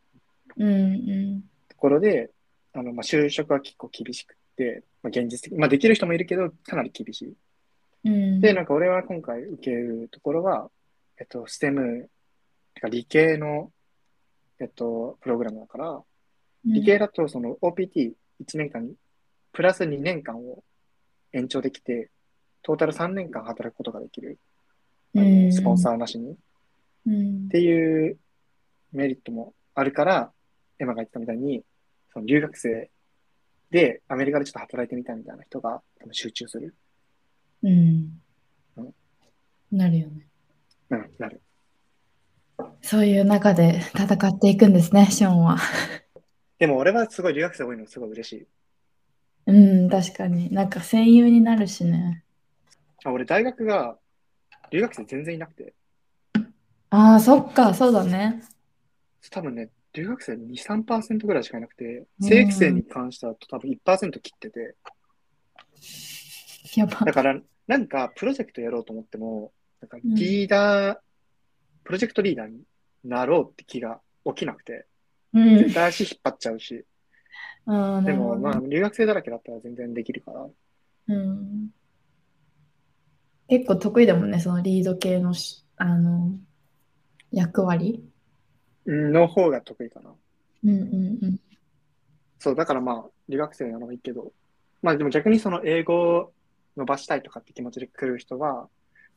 [1.68, 2.30] ところで、
[2.72, 7.34] あの、まあ、就職は結構厳しくって、まあ、現実的、まあ、できる人もいるけど、かなり厳しい。
[8.04, 8.40] うん。
[8.40, 10.70] で、なんか俺は今回受けるところは、
[11.18, 12.06] えっと、STEM、
[12.74, 13.72] てか理系の、
[14.60, 16.00] えっと、プログラムだから、
[16.64, 17.58] 理系だとその
[18.42, 18.94] OPT1 年間に、
[19.52, 20.62] プラス2年間を
[21.32, 22.10] 延長できて、
[22.62, 24.38] トータル3年間働くことができる。
[25.14, 26.32] スポンサーなしに。
[26.32, 26.36] っ
[27.06, 28.18] うんていう
[28.92, 30.32] メリットもあるから、
[30.78, 31.62] エマが言ったみたいに、
[32.12, 32.90] その留学生
[33.70, 36.74] でアメリカでちょっと働いてみたいみたいな人が多分集中する。
[37.62, 38.20] うん
[38.76, 38.94] うん
[39.72, 40.26] なるよね。
[40.90, 41.42] うん、なる。
[42.82, 45.58] そういう中で戦っていくんですね、ショーンは。
[46.58, 48.46] でも俺はすごい留学生多いのすごい嬉しい。
[49.46, 49.52] う
[49.86, 50.52] ん、確かに。
[50.52, 52.24] なんか戦友になるしね。
[53.04, 53.98] あ俺大学が
[54.70, 55.74] 留学生全然いなくて、
[56.90, 58.42] ああ、そっか、そうだね。
[59.30, 61.84] 多分ね、留学生2、3%ぐらいしかいなくて、
[62.20, 64.76] うん正規生に関しては多分1%切ってて、
[66.76, 67.00] やば。
[67.04, 70.98] だからなんかプロジェクトやろうと思っても、なんかリーダー、
[71.82, 72.62] プロジェクトリーダーに
[73.04, 74.86] なろうって気が起きなくて、
[75.34, 75.58] うん。
[75.58, 76.84] 絶対足引っ張っちゃうし、
[77.66, 80.46] あでもまあ留学生だらけだったら全然できるから、
[81.08, 81.68] うん。
[83.48, 86.32] 結構得意だもんね、そのリード系のしあの
[87.30, 88.02] 役割？
[88.86, 90.10] の方が得意かな。
[90.64, 91.40] うんうんうん。
[92.38, 94.32] そう、だからまあ、留学生なのがいいけど、
[94.82, 96.32] まあでも逆にその英語を
[96.76, 98.68] 伸ばしたいとかって気持ちで来る人は、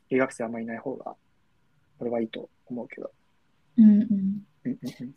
[0.10, 1.16] 留学生あんまりいない方が、
[2.00, 3.12] 俺はいいと思うけど。
[3.78, 4.42] うんうん、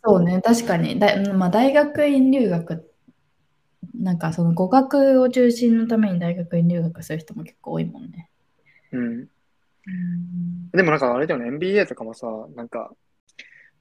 [0.04, 0.98] そうね、確かに。
[0.98, 2.90] だまあ、大学院留学、
[3.94, 8.30] なんかその語学を中心のために大学院留学する人も結構多いもんね。
[8.92, 9.00] うん。
[9.06, 12.92] うんでもなんかあれだよね、MBA とかもさ、なんか、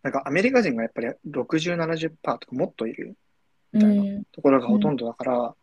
[0.02, 3.18] なんかアメリカ人がやっぱり60、70%とかもっといる
[3.74, 5.56] みたいなところがほとんどだから、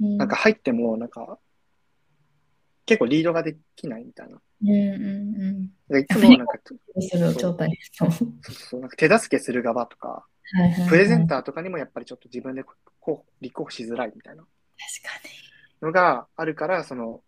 [0.00, 1.38] うん、なんか入っても、なんか、
[2.86, 4.40] 結構リードができないみたいな。
[4.62, 6.58] うんうんでいつもなんか、
[6.96, 7.02] うん。
[7.92, 8.10] そう。
[8.52, 10.24] そうなんか手助けする側とか、は
[10.58, 12.64] いはいはいプレゼンターとかにもやっぱりちょっと自分で
[12.98, 14.44] こう立候補しづらいみたいな
[15.80, 17.22] のがあるから、その、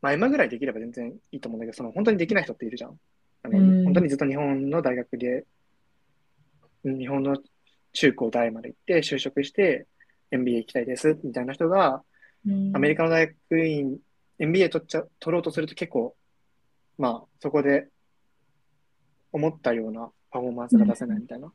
[0.00, 2.98] まあ今ぐらいできれば全然いいと思うんだけど、その本当にできない人っているじゃん。
[3.42, 5.44] あのうん本当にずっと日本の大学で、
[6.84, 7.36] 日本の
[7.92, 9.86] 中高大まで行って就職して
[10.30, 12.02] MBA 行きたいですみたいな人が、
[12.44, 12.72] に。
[12.74, 13.04] アメリカ。
[13.04, 13.98] カの大学院、
[14.38, 16.14] MBA 取っちゃ、取ろうとすると結構、
[16.98, 17.88] まあそこで
[19.32, 21.52] 思ったようなパフォーマンスが出せないみたいな。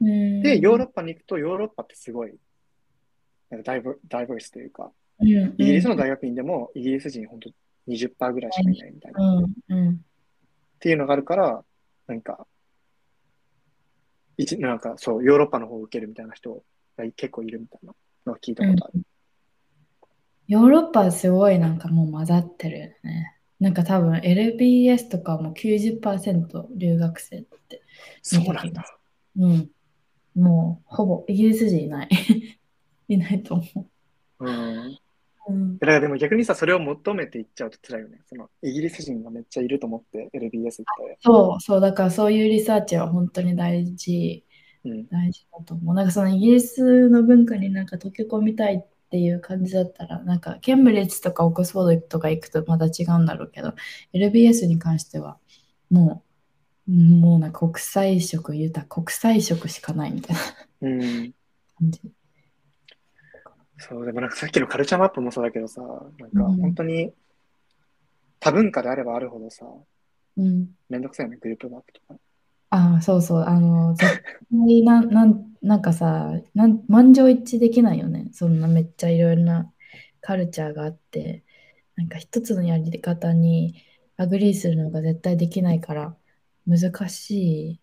[0.00, 2.34] うん、で、ヨーロッパに行くと、ヨーロッパってすごい、
[3.64, 7.50] ダイバースというか、うん、イギリスの大学院でもイギリス人本当
[7.88, 9.40] 20%ぐらいしかいないみたいな。
[9.40, 9.44] っ
[10.80, 11.64] ていうのがあるから、
[12.06, 12.46] なんか、
[14.36, 16.62] 一、なんかそう、ヨーロッパの方を受けるみたいな人
[16.96, 17.94] が結構いるみたいな
[18.26, 19.02] のを聞いたことある。
[20.46, 23.37] ヨーロッパはすごいなんかもう混ざってるよね。
[23.60, 27.82] なんか多分 LBS とかも90%留学生って。
[28.22, 28.84] そうなんだ。
[29.36, 29.70] うん。
[30.34, 32.08] もうほぼイギリス人いない。
[33.08, 33.64] いないと思
[34.40, 34.48] うん。
[34.48, 34.98] う。
[35.48, 38.20] うんだからでも逆にさ、それを求めていっちゃうと辛いよね。
[38.26, 41.18] その、イギリス人がめっちゃいると思って LBS 行って。
[41.20, 44.44] そう、そう、だからそういうリサーチは本当に大事、
[44.84, 45.06] うん。
[45.08, 45.94] 大事だと思う。
[45.94, 53.74] なんかそのイギリスの文化になんか溶け込みたいっていう感じだったら、なんかケンブリッジとかオックスフォードとか行くとまた違うんだろうけど、
[54.12, 55.38] LBS に関しては
[55.90, 56.24] も
[56.88, 60.42] う、もうなんか国際色豊か、国際色しかないみたいな
[60.80, 61.32] うん。
[61.78, 62.00] 感じ。
[63.78, 65.80] そう、でもなんかさっきのカルチャーマップもそうだけどさ、
[66.18, 67.12] なんかうん本当に
[68.40, 69.64] 多文化であればあるほどさ、
[70.36, 70.68] うん。
[70.88, 72.20] めんどくさいよね、グループワークとか。
[72.70, 78.28] ああ、そうそう、あの、絶対なん、 なん、なんかさ、なん、満場一致できないよね。
[78.32, 79.72] そんなめっちゃいろいろな
[80.20, 81.44] カルチャーがあって、
[81.96, 83.82] なんか一つのやり方に
[84.16, 86.16] agree するのが絶対できないから
[86.66, 87.80] 難し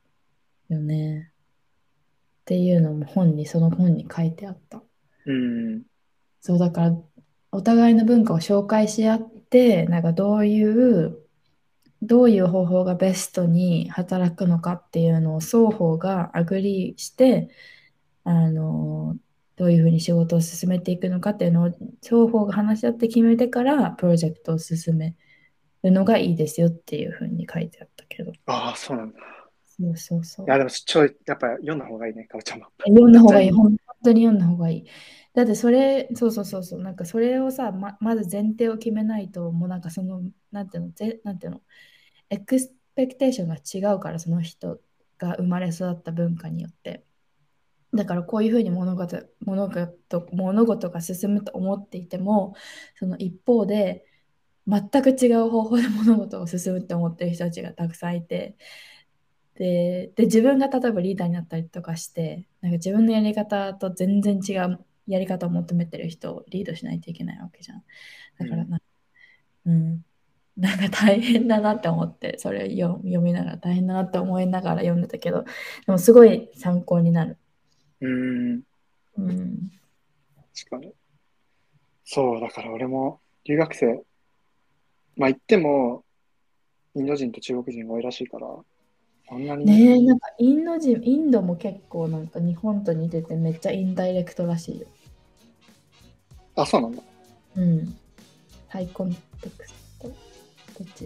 [0.69, 1.31] いよね。
[2.41, 4.83] っていうのも本に、その本に書いてあった。
[5.25, 5.83] うん。
[6.41, 6.97] そう、だから、
[7.51, 11.24] お互いの文化を紹介し合って、なんかどういう、
[12.05, 17.49] どういう方法がベストに働くのかっていうのを双方が agree して、
[18.23, 19.15] あの、
[19.55, 21.69] どういうふうに仕事を進めていくのかっていうのを
[22.03, 25.15] 双方が話し合って決めてからプロジェクトを進め
[25.83, 28.33] るのがいいですよっていうふうに書いてあったけど。
[28.47, 29.19] ああ、そうなんだ。
[29.65, 30.49] そうそうそうい。
[30.49, 32.83] や、でもちょい、やっぱ読んだ方がいいね、カルチャーマップ。
[32.89, 33.51] 読んだ方がいい。
[33.51, 34.85] 本当に読んだ方がいい。
[35.33, 41.61] だってそれ、そうそうそうそう、なんかそれをさ、ま、まず前提を決めないと、もうなんかその、なんていうの、ぜなんていうの、
[42.29, 44.79] エクスペクテーションが違うから、その人
[45.17, 47.03] が生まれ育った文化によって。
[47.93, 52.55] だからこういうふうに物事物事物事が進むと思っていても、
[52.95, 54.05] その一方で、
[54.67, 58.57] 全く違う方法で物事が進むって思ってる人たちがたくさんいて、
[59.55, 67.83] で、で自分が例えばリーダーになったりとかして、なんか自分のやり方と全然違うやり方を求めてる人をリードしないといけないわけじゃん。
[68.39, 68.81] だからな、
[69.65, 70.05] うん、
[70.57, 77.37] なんか大変だなって思って、それ読読みながら大変だなって思いながら読んでたけど、でもすごい参考になる。
[78.01, 78.61] うん。
[79.17, 79.71] うん、
[80.55, 80.93] 確かに。
[82.05, 84.03] そう、だから俺も留学生、
[85.17, 86.03] まあ行っても、
[86.95, 88.47] インド人と中国人が多いらしいから、
[89.27, 94.87] そんなに、ねえ、なんかインド人、インドも結構なんか日本と似ててめっちゃインダイレクトらしいよ。
[96.55, 97.03] あ、そうなんだ。
[97.57, 97.97] うん。
[98.69, 99.84] ハイコンテクスト。
[100.77, 101.05] どっち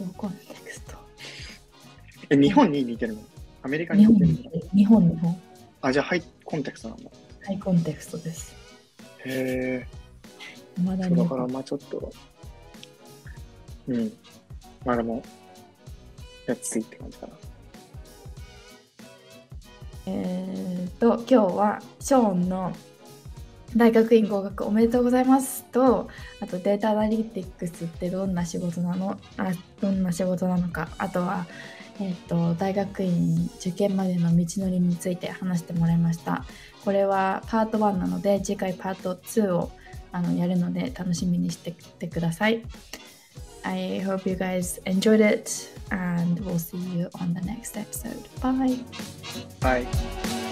[0.00, 0.94] ローコンテクスト。
[2.30, 3.20] え、日本に似てるの？
[3.62, 4.70] アメリカに似てるの？
[4.74, 5.40] 日本、日本。
[5.80, 7.10] あ、じゃあハイコンテクストなんだ。
[7.44, 8.54] ハイコンテクストです。
[9.24, 9.86] へえ。
[10.82, 12.12] まだだからまあちょっと、
[13.88, 14.12] うん。
[14.84, 15.22] まあでも、
[16.60, 17.32] ついって感じかな。
[20.08, 22.72] えー、と、今日はショーンの
[23.76, 26.08] 大学院合格おめでとうございますと、
[26.40, 29.18] あとデータアナリティックスってどんな仕事なの？
[29.36, 29.52] あ
[29.82, 31.46] どんな仕事なのか、あとは、
[32.00, 36.44] えーと、大学院受験までの道のりについて話してもらいました。
[36.84, 39.70] これはパート1なので次回パート2を
[40.10, 42.62] あのやるので楽しみにしててください。
[43.62, 45.50] I hope you guys enjoyed it
[45.90, 48.16] and we'll see you on the next episode.
[48.40, 48.78] Bye.
[49.60, 50.45] Bye.